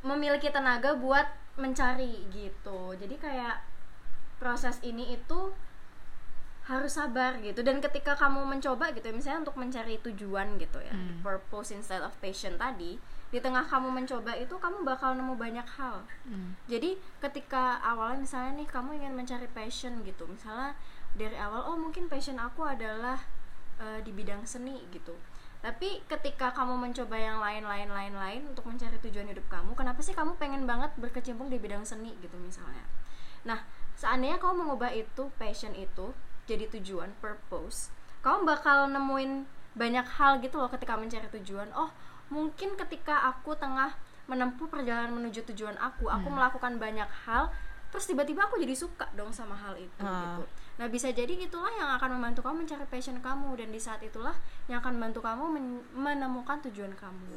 [0.00, 1.26] memiliki tenaga buat
[1.58, 2.94] mencari gitu.
[2.94, 3.60] Jadi kayak
[4.38, 5.52] proses ini itu
[6.64, 10.94] harus sabar gitu dan ketika kamu mencoba gitu ya, misalnya untuk mencari tujuan gitu ya
[10.94, 11.18] Hmm.
[11.18, 12.94] purpose instead of passion tadi
[13.30, 16.54] di tengah kamu mencoba itu kamu bakal nemu banyak hal Hmm.
[16.70, 20.78] jadi ketika awalnya misalnya nih kamu ingin mencari passion gitu misalnya
[21.18, 23.18] dari awal oh mungkin passion aku adalah
[23.80, 25.16] eh, di bidang seni gitu.
[25.60, 30.00] Tapi ketika kamu mencoba yang lain lain lain lain untuk mencari tujuan hidup kamu kenapa
[30.00, 32.84] sih kamu pengen banget berkecimpung di bidang seni gitu misalnya?
[33.44, 33.60] Nah
[33.96, 36.12] seandainya kamu mengubah itu passion itu
[36.48, 39.44] jadi tujuan purpose kamu bakal nemuin
[39.76, 41.68] banyak hal gitu loh ketika mencari tujuan.
[41.76, 41.92] Oh
[42.30, 43.92] mungkin ketika aku tengah
[44.30, 47.50] menempuh perjalanan menuju tujuan aku aku melakukan banyak hal
[47.90, 50.38] terus tiba-tiba aku jadi suka dong sama hal itu Ah.
[50.38, 50.46] gitu
[50.80, 54.32] nah bisa jadi itulah yang akan membantu kamu mencari passion kamu dan di saat itulah
[54.64, 57.28] yang akan membantu kamu men- menemukan tujuan kamu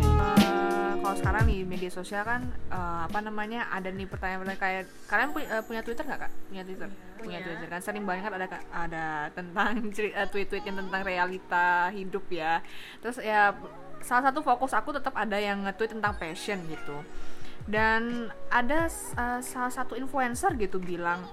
[0.00, 2.40] Eh, kalau sekarang nih media sosial kan
[2.70, 6.32] eh, apa namanya ada nih pertanyaan-pertanyaan kayak kalian punya, eh, punya Twitter nggak kak?
[6.48, 6.88] Punya Twitter?
[6.88, 7.38] Punya Punya.
[7.44, 9.04] Twitter kan sering banget kan ada ada
[9.36, 9.72] tentang
[10.32, 12.64] tweet-tweet yang tentang realita hidup ya.
[13.04, 13.52] Terus ya
[14.00, 16.96] salah satu fokus aku tetap ada yang nge-tweet tentang passion gitu.
[17.68, 21.24] Dan ada eh, salah satu influencer gitu bilang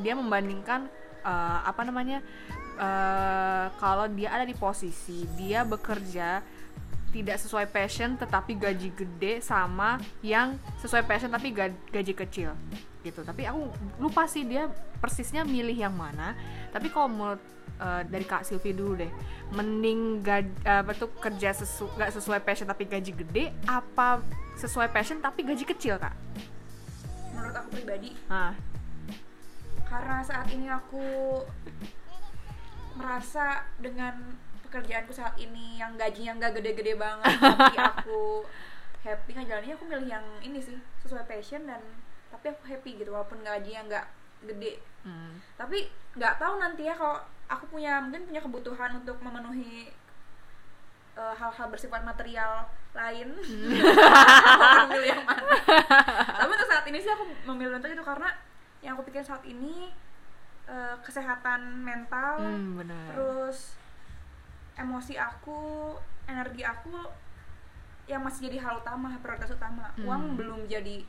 [0.00, 0.90] dia membandingkan
[1.24, 2.20] eh, apa namanya
[2.76, 6.42] eh, kalau dia ada di posisi dia bekerja
[7.16, 12.52] tidak sesuai passion tetapi gaji gede sama yang sesuai passion tapi ga- gaji kecil
[13.06, 13.22] gitu.
[13.22, 13.70] Tapi aku
[14.02, 14.66] lupa sih dia
[14.98, 16.34] persisnya milih yang mana.
[16.74, 17.42] Tapi kalau menurut
[17.78, 19.12] eh, dari kak Silvi dulu deh
[19.46, 24.18] mending gaji, apa tuh kerja sesu, gak sesuai passion tapi gaji gede apa
[24.58, 26.14] sesuai passion tapi gaji kecil kak?
[27.30, 28.58] Menurut aku pribadi nah
[29.86, 31.06] karena saat ini aku
[32.98, 34.34] merasa dengan
[34.66, 38.42] pekerjaanku saat ini yang gajinya nggak gede-gede banget tapi aku
[39.06, 40.74] happy ngejalaninnya aku milih yang ini sih
[41.06, 41.78] sesuai passion dan
[42.28, 44.06] tapi aku happy gitu walaupun gajinya nggak
[44.46, 44.72] gede.
[45.06, 45.38] Hmm.
[45.54, 45.86] tapi
[46.18, 47.14] nggak tahu nanti ya kalau
[47.46, 49.86] aku punya mungkin punya kebutuhan untuk memenuhi
[51.14, 53.30] eh, hal-hal bersifat material lain.
[54.50, 55.46] Aku akan memilih yang mana.
[56.42, 58.32] Tapi untuk saat ini sih aku memilih untuk itu karena
[58.82, 59.92] yang aku pikir saat ini
[60.66, 63.78] eh, kesehatan mental Hmm, terus
[64.76, 65.94] emosi aku
[66.26, 66.92] energi aku
[68.06, 69.90] yang masih jadi hal utama prioritas utama.
[69.94, 70.04] Hmm.
[70.08, 71.02] uang belum jadi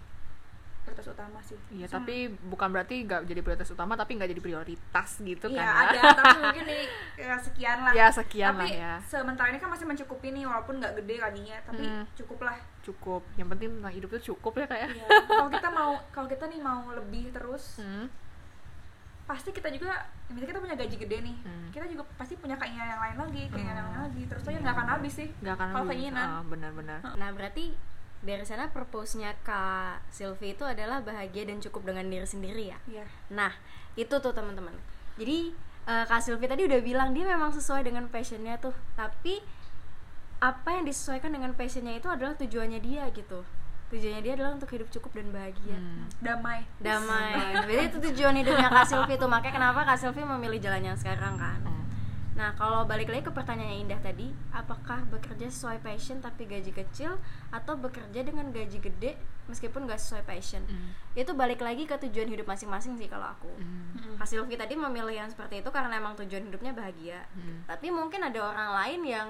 [0.87, 5.09] prioritas utama sih Iya, tapi bukan berarti nggak jadi prioritas utama, tapi nggak jadi prioritas
[5.19, 5.85] gitu Iya kan?
[5.85, 6.83] ada, tapi mungkin nih
[7.17, 7.91] ya sekian lah.
[7.91, 8.93] Ya, sekian tapi lah ya.
[9.03, 12.03] sementara ini kan masih mencukupi nih walaupun nggak gede gajinya, tapi Hmm.
[12.13, 12.57] cukup lah.
[12.81, 13.21] Cukup.
[13.35, 14.89] Yang penting tentang hidup itu cukup ya kayak.
[14.89, 15.07] Iya.
[15.27, 18.07] kalau kita mau kalau kita nih mau lebih terus, Hmm.
[19.23, 19.91] pasti kita juga
[20.25, 21.67] misalnya kita punya gaji gede nih, Hmm.
[21.67, 23.95] kita juga pasti punya keinginan yang lain lagi, keinginan yang Hmm.
[23.97, 24.21] lain lagi.
[24.25, 25.29] Terus aja nggak akan habis sih.
[25.37, 26.27] Nggak akan Kalau keinginan.
[26.29, 26.99] Ah, benar-benar.
[27.11, 27.65] Nah, berarti
[28.25, 32.79] dari sana purpose-nya Kak Sylvie itu adalah bahagia dan cukup dengan diri sendiri ya.
[32.89, 33.05] Iya.
[33.29, 33.53] Nah,
[33.93, 34.73] itu tuh teman-teman.
[35.21, 35.53] Jadi
[35.85, 39.41] eh, Kak Sylvie tadi udah bilang dia memang sesuai dengan passionnya tuh, tapi
[40.37, 43.41] apa yang disesuaikan dengan passionnya itu adalah tujuannya dia gitu.
[43.87, 45.79] Tujuannya dia adalah untuk hidup cukup dan bahagia.
[45.79, 46.05] Hmm.
[46.19, 46.67] Damai.
[46.83, 47.63] Damai.
[47.65, 49.31] Berarti itu tujuan hidupnya Kak Sylvie tuh.
[49.31, 51.63] Makanya kenapa Kak Sylvie memilih jalan yang sekarang kan.
[51.63, 51.76] Hmm.
[52.37, 56.69] Nah, kalau balik lagi ke pertanyaan yang indah tadi, apakah bekerja sesuai passion tapi gaji
[56.69, 57.17] kecil
[57.49, 59.17] atau bekerja dengan gaji gede
[59.49, 60.61] meskipun gak sesuai passion?
[60.69, 60.93] Hmm.
[61.17, 63.49] Itu balik lagi ke tujuan hidup masing-masing sih kalau aku.
[63.57, 64.21] Hmm.
[64.21, 67.25] Kak Sylvie tadi memilih yang seperti itu karena emang tujuan hidupnya bahagia.
[67.33, 67.65] Hmm.
[67.65, 69.27] Tapi mungkin ada orang lain yang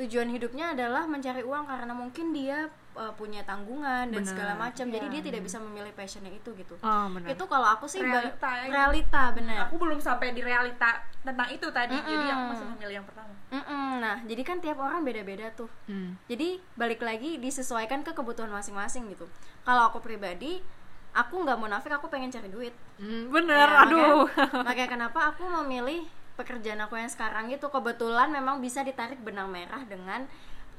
[0.00, 4.30] tujuan hidupnya adalah mencari uang karena mungkin dia uh, punya tanggungan dan Benar.
[4.32, 4.88] segala macam.
[4.88, 5.12] Jadi Iya.
[5.12, 6.74] dia tidak bisa memilih passionnya itu gitu.
[6.80, 7.28] Oh, benar.
[7.28, 8.72] Itu kalau aku sih Realita ya.
[8.72, 9.68] realita benar.
[9.68, 13.32] Aku belum sampai di realita tentang itu tadi, jadi aku masih memilih yang pertama.
[13.50, 14.00] Mm-mm.
[14.00, 15.68] Nah, jadi kan tiap orang beda-beda tuh.
[15.84, 16.16] Hmm.
[16.24, 19.28] Jadi balik lagi disesuaikan ke kebutuhan masing-masing gitu.
[19.60, 20.64] Kalau aku pribadi,
[21.12, 22.72] aku nggak munafik, aku pengen cari duit.
[22.96, 24.24] Hmm, bener, Ya, aduh.
[24.24, 26.06] Makanya, makanya kenapa aku memilih
[26.40, 30.24] pekerjaan aku yang sekarang itu kebetulan memang bisa ditarik benang merah dengan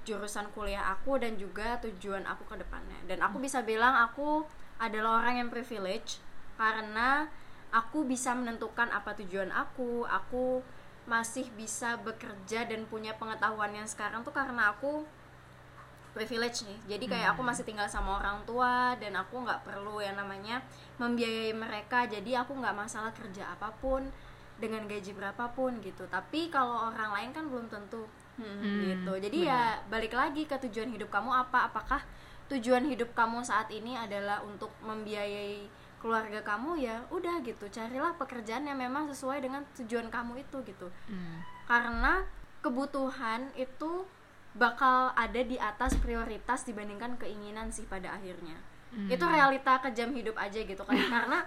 [0.01, 2.97] jurusan kuliah aku dan juga tujuan aku ke depannya.
[3.05, 4.41] Dan aku bisa bilang aku
[4.81, 6.17] adalah orang yang privilege
[6.57, 7.29] karena
[7.69, 10.09] aku bisa menentukan apa tujuan aku.
[10.09, 10.65] Aku
[11.05, 15.05] masih bisa bekerja dan punya pengetahuan yang sekarang tuh karena aku
[16.11, 20.19] privilege nih jadi kayak aku masih tinggal sama orang tua dan aku nggak perlu yang
[20.19, 20.59] namanya
[20.99, 24.11] membiayai mereka jadi aku nggak masalah kerja apa pun
[24.61, 26.05] dengan gaji berapapun gitu.
[26.05, 28.05] Tapi kalau orang lain kan belum tentu.
[28.37, 29.13] Hmm, gitu.
[29.17, 31.73] Jadi ya balik lagi ke tujuan hidup kamu apa?
[31.73, 32.05] Apakah
[32.47, 35.65] tujuan hidup kamu saat ini adalah untuk membiayai
[35.97, 36.77] keluarga kamu?
[36.79, 37.65] Ya udah gitu.
[37.67, 40.87] Carilah pekerjaan yang memang sesuai dengan tujuan kamu itu gitu.
[41.09, 41.41] Hmm.
[41.71, 42.27] karena
[42.59, 44.03] kebutuhan itu
[44.51, 48.59] bakal ada di atas prioritas dibandingkan keinginan sih pada akhirnya
[48.91, 50.95] itu realita kejam hidup aja gitu kan.
[50.99, 51.39] Karena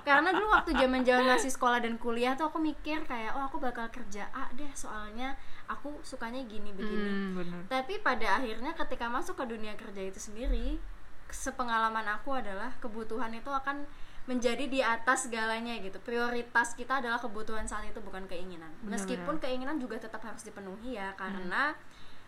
[0.00, 3.60] karena dulu waktu zaman zaman masih sekolah dan kuliah tuh aku mikir kayak oh aku
[3.60, 5.36] bakal kerja A deh soalnya
[5.68, 7.10] aku sukanya gini begini.
[7.10, 7.60] Hmm, bener.
[7.68, 10.78] tapi pada akhirnya ketika masuk ke dunia kerja itu sendiri
[11.26, 13.82] sepengalaman aku adalah kebutuhan itu akan
[14.26, 16.02] menjadi di atas segalanya gitu.
[16.02, 18.70] Prioritas kita adalah kebutuhan saat itu bukan keinginan.
[18.82, 21.74] Meskipun keinginan juga tetap harus dipenuhi ya karena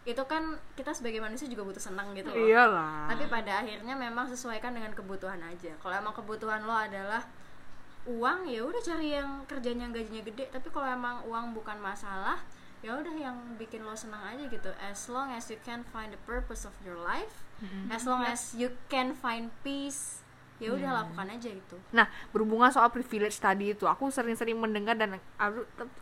[0.07, 2.39] itu kan kita sebagai manusia juga butuh senang gitu loh.
[2.39, 3.11] Iyalah.
[3.11, 5.75] tapi pada akhirnya memang sesuaikan dengan kebutuhan aja.
[5.79, 7.27] Kalau emang kebutuhan lo adalah
[8.09, 10.49] uang ya udah cari yang kerjanya gajinya gede.
[10.49, 12.41] Tapi kalau emang uang bukan masalah
[12.79, 14.71] ya udah yang bikin lo senang aja gitu.
[14.79, 17.49] As long as you can find the purpose of your life
[17.91, 20.23] as long as you can find peace
[20.59, 25.17] ya udah lakukan aja itu Nah, berhubungan soal privilege tadi itu, aku sering-sering mendengar dan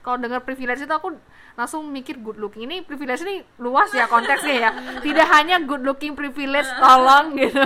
[0.00, 1.12] kalau dengar privilege itu aku
[1.54, 2.64] langsung mikir good looking.
[2.64, 4.70] Ini privilege ini luas ya konteksnya ya.
[5.06, 7.62] Tidak hanya good looking privilege, tolong gitu.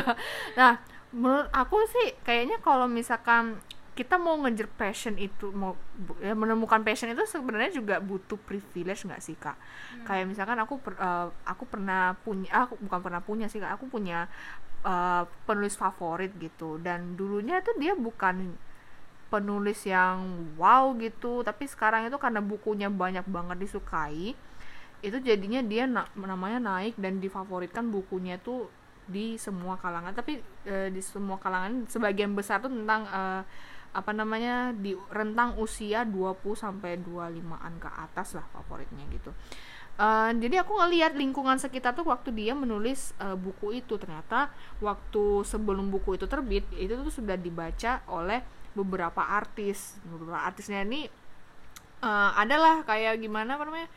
[0.58, 0.82] Nah,
[1.14, 3.58] menurut aku sih kayaknya kalau misalkan
[3.90, 5.76] kita mau ngejar passion itu mau
[6.24, 9.58] ya, menemukan passion itu sebenarnya juga butuh privilege nggak sih kak
[10.08, 13.92] kayak misalkan aku per- eh, aku pernah punya aku bukan pernah punya sih kak aku
[13.92, 14.24] punya
[14.84, 18.56] eh, penulis favorit gitu dan dulunya tuh dia bukan
[19.30, 24.34] penulis yang wow gitu tapi sekarang itu karena bukunya banyak banget disukai
[25.00, 28.68] itu jadinya dia na- namanya naik dan difavoritkan bukunya tuh
[29.08, 33.42] di semua kalangan tapi eh, di semua kalangan sebagian besar tuh tentang eh,
[33.90, 39.34] apa namanya di rentang usia 20 sampai 25-an ke atas lah favoritnya gitu.
[39.98, 43.94] Eh, jadi aku ngelihat lingkungan sekitar tuh waktu dia menulis eh, buku itu.
[44.00, 44.48] Ternyata
[44.80, 48.40] waktu sebelum buku itu terbit itu tuh sudah dibaca oleh
[48.72, 49.98] beberapa artis.
[50.06, 51.10] Beberapa artisnya ini
[52.02, 53.88] eh, adalah kayak gimana apa namanya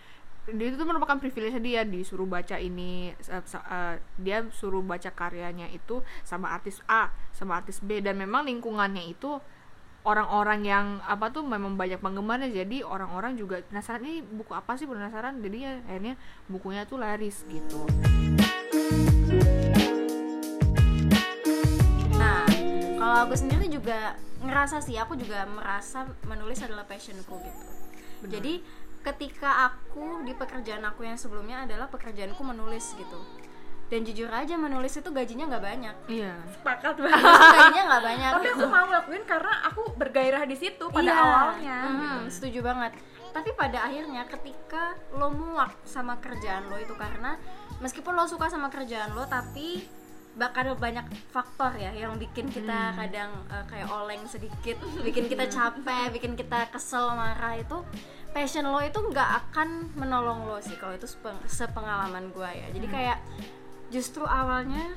[0.43, 6.03] dia itu merupakan privilege dia disuruh baca ini sa- eh, dia suruh baca karyanya itu
[6.27, 8.03] sama artis A sama artis B.
[8.03, 9.39] Dan memang lingkungannya itu
[10.03, 14.83] orang-orang yang apa tuh memang banyak penggemarnya jadi orang-orang juga penasaran ini buku apa sih
[14.83, 16.15] penasaran jadi ya akhirnya
[16.51, 17.87] bukunya tuh laris gitu
[22.13, 22.47] Nah,
[22.95, 27.65] kalau aku sendiri juga ngerasa sih, aku juga merasa menulis adalah passionku gitu.
[28.31, 28.63] Jadi
[29.03, 33.19] ketika aku di pekerjaan aku yang sebelumnya adalah pekerjaanku menulis gitu.
[33.85, 35.95] Dan jujur aja menulis itu gajinya nggak banyak.
[36.07, 38.31] iya sepakat banget gajinya nggak banyak.
[38.31, 41.19] tapi aku mau ngelakuin karena aku bergairah di situ pada Iya.
[41.19, 42.91] awalnya Mhm, setuju banget.
[43.29, 47.37] Tapi pada akhirnya ketika lo muak sama kerjaan lo itu karena
[47.79, 49.81] meskipun lo suka sama kerjaan lo tapi
[50.33, 56.09] bakal banyak faktor ya yang bikin kita kadang eh, kayak oleng sedikit, bikin kita capek,
[56.11, 57.77] bikin kita kesel, marah itu
[58.29, 62.67] passion lo itu nggak akan menolong lo sih kalau itu sepeng- sepengalaman gue ya.
[62.71, 63.17] Jadi kayak
[63.93, 64.89] justru awalnya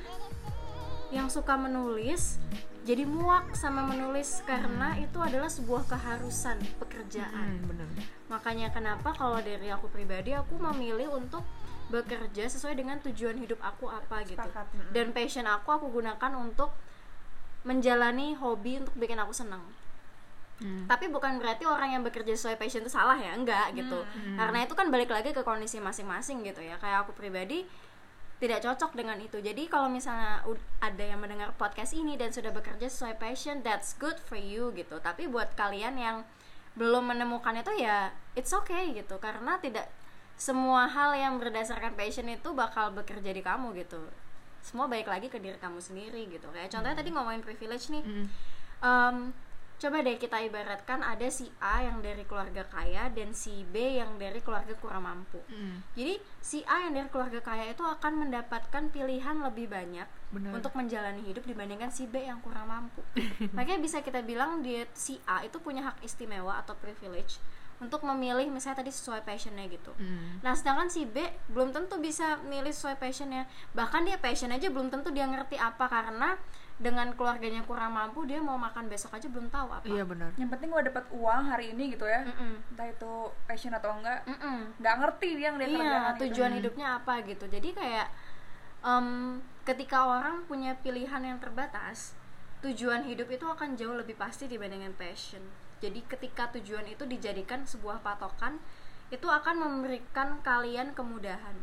[1.13, 2.41] yang suka menulis
[2.87, 7.59] jadi muak sama menulis karena itu adalah sebuah keharusan pekerjaan.
[7.59, 7.87] hmm, bener
[8.31, 11.43] Makanya kenapa kalau dari aku pribadi aku memilih untuk
[11.91, 14.39] bekerja sesuai dengan tujuan hidup aku apa gitu.
[14.39, 14.91] Sepakat, mm.
[14.95, 16.71] Dan passion aku aku gunakan untuk
[17.67, 19.63] menjalani hobi untuk bikin aku senang.
[20.57, 20.89] Hmm.
[20.89, 23.99] Tapi bukan berarti orang yang bekerja sesuai passion itu salah ya, enggak gitu.
[24.01, 24.39] Hmm.
[24.39, 26.79] Karena itu kan balik lagi ke kondisi masing-masing gitu ya.
[26.81, 27.67] Kayak aku pribadi
[28.37, 29.41] tidak cocok dengan itu.
[29.41, 30.45] Jadi kalau misalnya
[30.77, 35.01] ada yang mendengar podcast ini dan sudah bekerja sesuai passion, that's good for you gitu.
[35.01, 36.17] Tapi buat kalian yang
[36.77, 39.89] belum menemukan itu ya it's okay gitu karena tidak
[40.37, 43.97] semua hal yang berdasarkan passion itu bakal bekerja di kamu gitu.
[44.61, 46.45] Semua baik lagi ke diri kamu sendiri gitu.
[46.53, 48.05] Kayak contohnya tadi ngomongin privilege nih.
[48.05, 48.25] Hmm.
[48.77, 49.17] Em,
[49.77, 54.17] coba deh kita ibaratkan ada si A yang dari keluarga kaya dan si B yang
[54.17, 55.37] dari keluarga kurang mampu.
[55.45, 55.85] Hmm.
[55.93, 60.57] Jadi si A yang dari keluarga kaya itu akan mendapatkan pilihan lebih banyak Benar.
[60.57, 63.05] untuk menjalani hidup dibandingkan si B yang kurang mampu.
[63.55, 67.37] Makanya bisa kita bilang dia si A itu punya hak istimewa atau privilege
[67.77, 69.93] untuk memilih misalnya tadi sesuai passionnya gitu.
[70.01, 70.41] Hmm.
[70.41, 71.21] Nah sedangkan si B
[71.53, 73.45] belum tentu bisa milih sesuai passionnya
[73.77, 76.33] Bahkan dia passion aja belum tentu dia ngerti apa Karena
[76.77, 79.85] dengan keluarganya kurang mampu Dia mau makan besok aja belum tahu apa.
[79.89, 80.29] Iya benar.
[80.37, 82.21] Yang penting gue dapat uang hari ini gitu ya.
[82.21, 82.53] Mm-mm.
[82.73, 83.13] entah itu
[83.49, 84.21] passion atau enggak.
[84.29, 84.77] Mm-mm.
[84.77, 85.73] nggak ngerti dia yang dia Iya
[86.13, 86.21] gitu.
[86.29, 87.45] tujuan hidupnya apa gitu.
[87.49, 88.07] Jadi kayak
[88.85, 89.07] em,
[89.65, 92.13] ketika orang punya pilihan yang terbatas
[92.57, 95.45] Tujuan hidup itu akan jauh lebih pasti dibandingkan passion.
[95.77, 98.57] Jadi ketika tujuan itu dijadikan sebuah patokan
[99.13, 101.53] Itu akan memberikan kalian kemudahan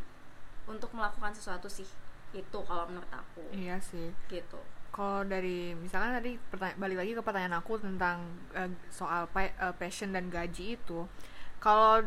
[0.70, 1.86] Untuk melakukan sesuatu sih.
[2.34, 3.42] Itu kalau menurut aku.
[3.54, 4.10] Iya sih.
[4.26, 4.58] Gitu
[4.94, 6.38] kalau dari misalkan tadi
[6.78, 8.22] balik lagi ke pertanyaan aku tentang
[8.54, 11.10] eh, soal pa- eh, passion dan gaji itu.
[11.58, 12.06] Kalau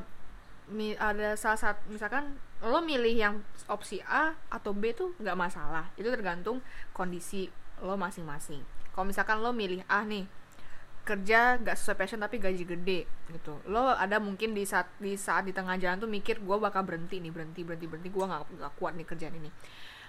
[1.00, 3.36] ada salah satu misalkan lo milih yang
[3.67, 5.91] opsi A atau B tuh nggak masalah.
[6.00, 6.63] Itu tergantung
[6.95, 7.52] kondisi
[7.84, 8.63] lo masing-masing.
[8.95, 10.23] Kalau misalkan lo milih A nih
[11.04, 13.04] kerja nggak sesuai passion tapi gaji gede
[13.36, 13.60] gitu.
[13.67, 17.19] Lo ada mungkin di saat di saat di tengah jalan tuh mikir gue bakal berhenti
[17.19, 18.10] nih berhenti berhenti berhenti.
[18.15, 19.52] Gue nggak kuat nih kerjaan ini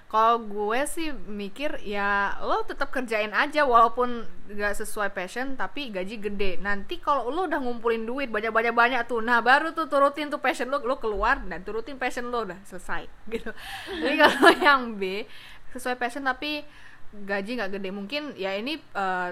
[0.08, 4.24] kalau gue sih mikir ya lo tetap kerjain aja walaupun
[4.56, 6.56] gak sesuai passion tapi gaji gede.
[6.64, 10.40] Nanti kalau lo udah ngumpulin duit banyak banyak banyak tuh nah baru tuh turutin tuh
[10.40, 13.04] passion lo lo keluar dan turutin passion lo udah selesai
[13.36, 13.52] gitu.
[13.92, 15.28] Jadi kalau yang B
[15.76, 16.64] sesuai passion tapi
[17.12, 19.30] gaji nggak gede mungkin ya ini eh,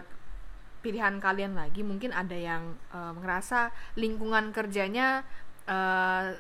[0.85, 1.81] pilihan kalian lagi.
[1.81, 5.25] Mungkin ada yang eh, ngerasa lingkungan kerjanya
[5.65, 6.37] eh,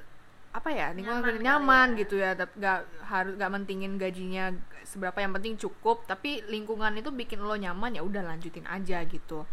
[0.56, 1.96] apa ya lingkungan Nyaman nyaman ya.
[2.00, 7.38] gitu ya nggak harus nggak mentingin gajinya seberapa yang penting cukup tapi lingkungan itu bikin
[7.38, 9.44] lo nyaman ya udah lanjutin aja gitu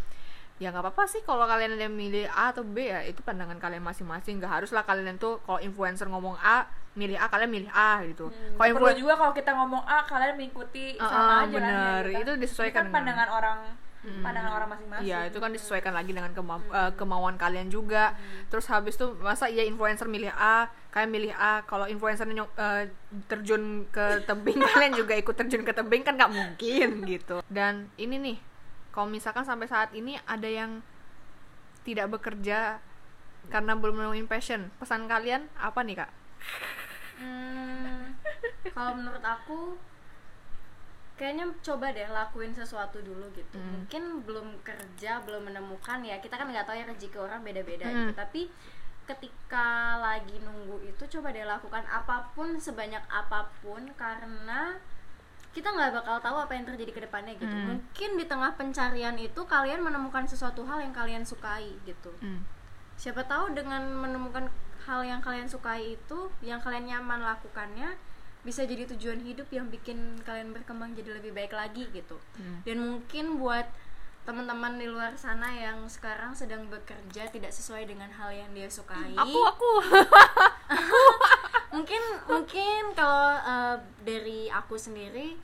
[0.56, 3.58] ya nggak apa-apa sih kalau kalian ada yang milih A atau B ya itu pandangan
[3.58, 8.00] kalian masing-masing nggak haruslah kalian tuh kalau influencer ngomong A milih A kalian milih A
[8.06, 11.52] gitu Hmm, kalau perlu influ- juga kalau kita ngomong A kalian mengikuti Ah, sama aja
[11.52, 12.04] kan bener.
[12.06, 12.22] ya, gitu.
[12.22, 13.58] Itu disesuaikan Ini kan dengan- pandangan orang
[14.04, 14.20] Hmm.
[14.20, 16.76] pandangan orang masing-masing Iya itu kan disesuaikan lagi dengan kema- Hmm.
[16.76, 18.12] eh, kemauan kalian juga.
[18.52, 21.64] Terus habis itu masa iya influencer milih A, kalian milih A.
[21.64, 22.92] Kalau influencer eh,
[23.26, 27.40] terjun ke tebing kalian juga ikut terjun ke tebing kan nggak mungkin gitu.
[27.48, 28.38] Dan ini nih,
[28.92, 30.84] kalau misalkan sampai saat ini ada yang
[31.84, 32.84] tidak bekerja
[33.48, 36.12] karena belum menemuin passion, pesan kalian apa nih kak?
[37.20, 38.16] Hmm,
[38.72, 39.80] kalau menurut aku
[41.24, 43.80] kayaknya coba deh lakuin sesuatu dulu gitu Hmm.
[43.80, 47.96] mungkin belum kerja belum menemukan ya kita kan nggak tahu ya rezeki orang beda-beda Hmm.
[48.04, 48.42] gitu tapi
[49.04, 49.68] ketika
[50.00, 54.76] lagi nunggu itu coba deh lakukan apa pun sebanyak apa pun karena
[55.52, 57.68] kita nggak bakal tahu apa yang terjadi ke depannya gitu Hmm.
[57.74, 62.44] mungkin di tengah pencarian itu kalian menemukan sesuatu hal yang kalian sukai gitu Hmm.
[62.96, 64.52] siapa tahu dengan menemukan
[64.84, 67.96] hal yang kalian sukai itu yang kalian nyaman lakukannya
[68.44, 72.60] bisa jadi tujuan hidup yang bikin kalian berkembang jadi lebih baik lagi gitu Hmm.
[72.62, 73.66] dan mungkin buat
[74.24, 79.12] teman-teman di luar sana yang sekarang sedang bekerja tidak sesuai dengan hal yang dia sukai
[79.14, 79.72] Aku aku.
[81.74, 85.36] mungkin mungkin kalau eh, dari aku sendiri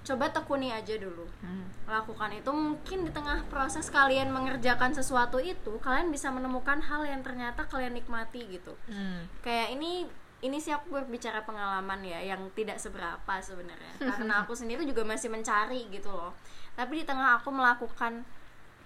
[0.00, 1.66] coba tekuni aja dulu Hmm.
[1.84, 7.20] lakukan itu mungkin di tengah proses kalian mengerjakan sesuatu itu kalian bisa menemukan hal yang
[7.20, 9.26] ternyata kalian nikmati gitu Hmm.
[9.40, 10.06] kayak ini
[10.46, 13.98] ini sih aku berbicara pengalaman ya yang tidak seberapa sebenarnya.
[13.98, 16.32] Karena aku sendiri juga masih mencari gitu loh.
[16.72, 18.22] Tapi di tengah aku melakukan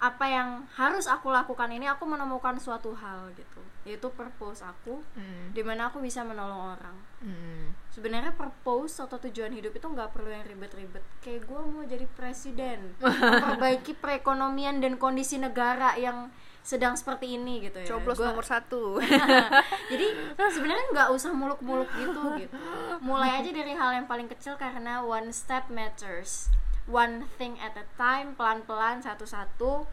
[0.00, 3.60] apa yang harus aku lakukan ini aku menemukan suatu hal gitu.
[3.84, 5.52] Yaitu purpose aku Hmm.
[5.52, 6.96] di mana aku bisa menolong orang.
[7.20, 7.76] Hmm.
[7.92, 11.04] sebenarnya purpose atau tujuan hidup itu nggak perlu yang ribet-ribet.
[11.20, 17.80] Kayak gue mau jadi presiden memperbaiki perekonomian dan kondisi negara yang sedang seperti ini gitu
[17.80, 17.86] ya.
[17.96, 19.00] Coblos Gua- nomor satu.
[19.92, 20.06] jadi
[20.36, 22.56] sebenarnya nggak usah muluk-muluk gitu gitu.
[23.00, 26.52] Mulai aja dari hal yang paling kecil karena one step matters.
[26.84, 29.88] One thing at a time pelan-pelan satu-satu.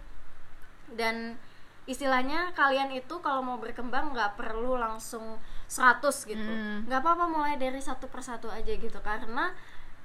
[0.92, 1.40] Dan
[1.88, 5.40] istilahnya kalian itu kalau mau berkembang nggak perlu langsung
[5.72, 6.52] 100 gitu.
[6.52, 6.84] Hmm.
[6.88, 9.00] nggak apa-apa mulai dari satu persatu aja gitu.
[9.00, 9.56] Karena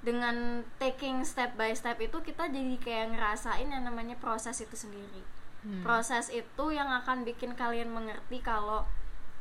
[0.02, 5.22] dengan taking step by step itu kita jadi kayak ngerasain yang namanya proses itu sendiri
[5.62, 5.78] Hmm.
[5.80, 8.82] proses itu yang akan bikin kalian mengerti kalau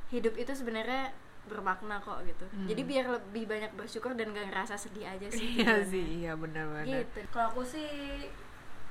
[0.07, 1.09] hidup itu sebenarnya
[1.43, 2.65] bermakna kok gitu Hmm.
[2.65, 6.85] jadi biar lebih banyak bersyukur dan gak ngerasa sedih aja sih Iya sih, iya benar-benar.
[6.85, 7.89] gitu kalau aku sih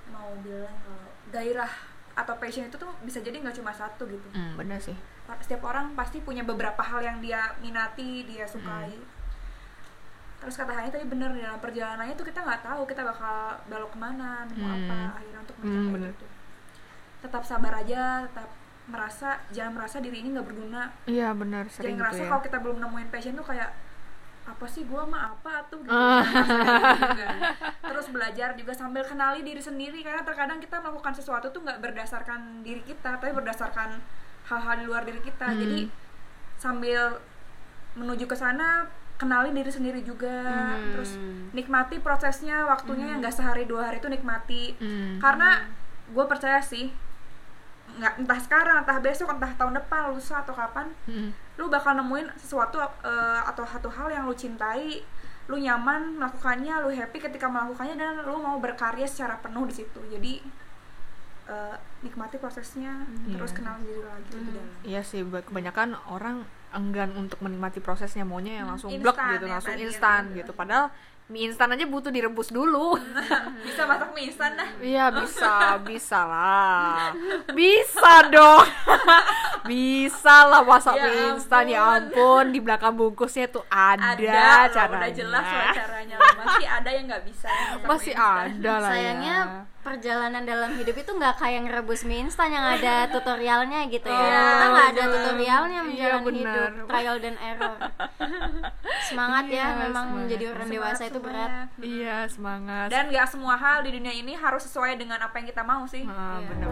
[0.09, 1.71] mau bilang kalau gairah
[2.13, 4.99] atau passion itu tuh bisa jadi nggak cuma satu gitu Hmm, benar sih.
[5.39, 9.07] setiap orang pasti punya beberapa hal yang dia minati dia sukai Hmm.
[10.41, 13.93] terus kata Hani tadi bener di dalam perjalanannya tuh kita nggak tahu kita bakal belok
[13.93, 14.75] ke mana mau Hmm.
[14.83, 16.11] apa akhirnya untuk Hmm, mencapai bener.
[16.13, 16.27] itu
[17.21, 18.49] tetap sabar aja tetap
[18.87, 22.29] merasa jangan merasa diri ini nggak berguna Iya benar jangan sering ngerasa gitu ya.
[22.29, 23.71] kalau kita belum nemuin passion tuh kayak
[24.43, 25.93] apa sih gua mah apa tuh gitu.
[25.93, 26.25] Ah.
[26.27, 27.25] Jangan gitu
[27.91, 32.41] terus belajar juga sambil kenali diri sendiri karena terkadang kita melakukan sesuatu tuh nggak berdasarkan
[32.61, 34.01] diri kita tapi berdasarkan
[34.45, 35.61] hal-hal di luar diri kita Hmm.
[35.61, 35.81] jadi
[36.57, 37.21] sambil
[37.93, 40.93] menuju ke sana kenali diri sendiri juga Hmm.
[40.93, 41.15] terus
[41.53, 45.21] nikmati prosesnya waktunya yang nggak sehari dua hari itu nikmati Hmm.
[45.21, 45.69] karena
[46.09, 46.91] gue percaya sih
[47.93, 51.31] nggak entah sekarang entah besok entah tahun depan lusa atau kapan Hmm.
[51.55, 55.03] lu bakal nemuin sesuatu eh, atau satu hal yang lu cintai
[55.47, 60.01] lu nyaman melakukannya lu happy ketika melakukannya dan lu mau berkarya secara penuh di situ
[60.07, 60.33] jadi
[61.47, 63.57] eh, nikmati prosesnya terus Iya.
[63.57, 66.37] kenal diri lagi lebih dalam Iya sih, ba- kebanyakan orang
[66.71, 70.37] enggan untuk menikmati prosesnya, maunya yang langsung blok gitu, ya langsung instan bener.
[70.39, 70.53] gitu.
[70.53, 70.87] Padahal
[71.31, 72.99] mie instan aja butuh direbus dulu.
[73.67, 74.69] bisa masak mie instan dah.
[74.83, 75.55] Iya bisa,
[75.89, 77.15] bisa lah,
[77.55, 78.67] bisa dong,
[79.71, 81.65] bisa lah masak Ya mie instan.
[81.71, 85.07] Ya ampun di belakang bungkusnya tuh ada, ada, caranya.
[85.07, 86.17] udah jelas caranya.
[86.19, 89.80] Masih ada yang nggak bisa yang Masih ada lah sayangnya ya.
[89.81, 94.41] Perjalanan dalam hidup itu nggak kayak ngerebus mie instan yang ada tutorialnya gitu ya Iya,
[94.47, 96.37] kita nggak ada tutorialnya Iya, menjalani benar.
[96.71, 97.77] hidup trial dan error
[99.09, 100.21] semangat Iya, ya memang semangat.
[100.21, 101.47] menjadi orang Semangat dewasa itu semuanya.
[101.49, 102.87] berat Iya semangat.
[102.89, 106.05] dan nggak semua hal di dunia ini harus sesuai dengan apa yang kita mau sih
[106.05, 106.47] Ah, Iya.
[106.47, 106.69] bener.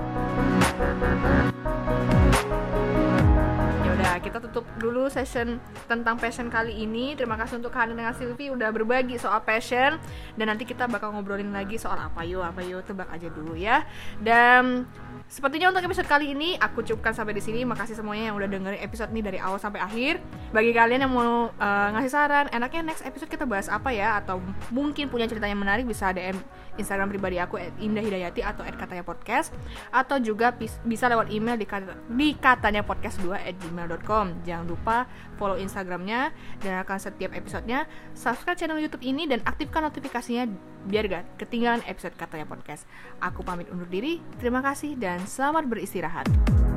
[4.19, 7.15] Kita tutup dulu session tentang passion kali ini.
[7.15, 9.97] Terima kasih untuk Hani dengan Silvi udah berbagi soal passion
[10.37, 13.87] dan nanti kita bakal ngobrolin lagi soal apa yuk, apa yuk tebak aja dulu ya.
[14.19, 14.87] Dan
[15.29, 17.61] Sepertinya untuk episode kali ini aku cukupkan sampai di sini.
[17.61, 20.25] Makasih semuanya yang udah dengerin episode ini dari awal sampai akhir.
[20.57, 24.41] Bagi kalian yang mau uh, ngasih saran, enaknya next episode kita bahas apa ya atau
[24.73, 26.41] mungkin punya cerita yang menarik bisa DM
[26.79, 29.51] Instagram pribadi aku Indah Hidayati atau @katanya podcast
[29.91, 34.47] atau juga bisa lewat email di, kata, di katanya podcast 2 at gmail.com.
[34.47, 36.31] Jangan lupa follow Instagramnya
[36.63, 40.47] dan akan setiap episodenya subscribe channel YouTube ini dan aktifkan notifikasinya
[40.87, 42.87] biar gak ketinggalan episode katanya podcast.
[43.19, 44.23] Aku pamit undur diri.
[44.39, 46.68] Terima kasih dan selamat beristirahat.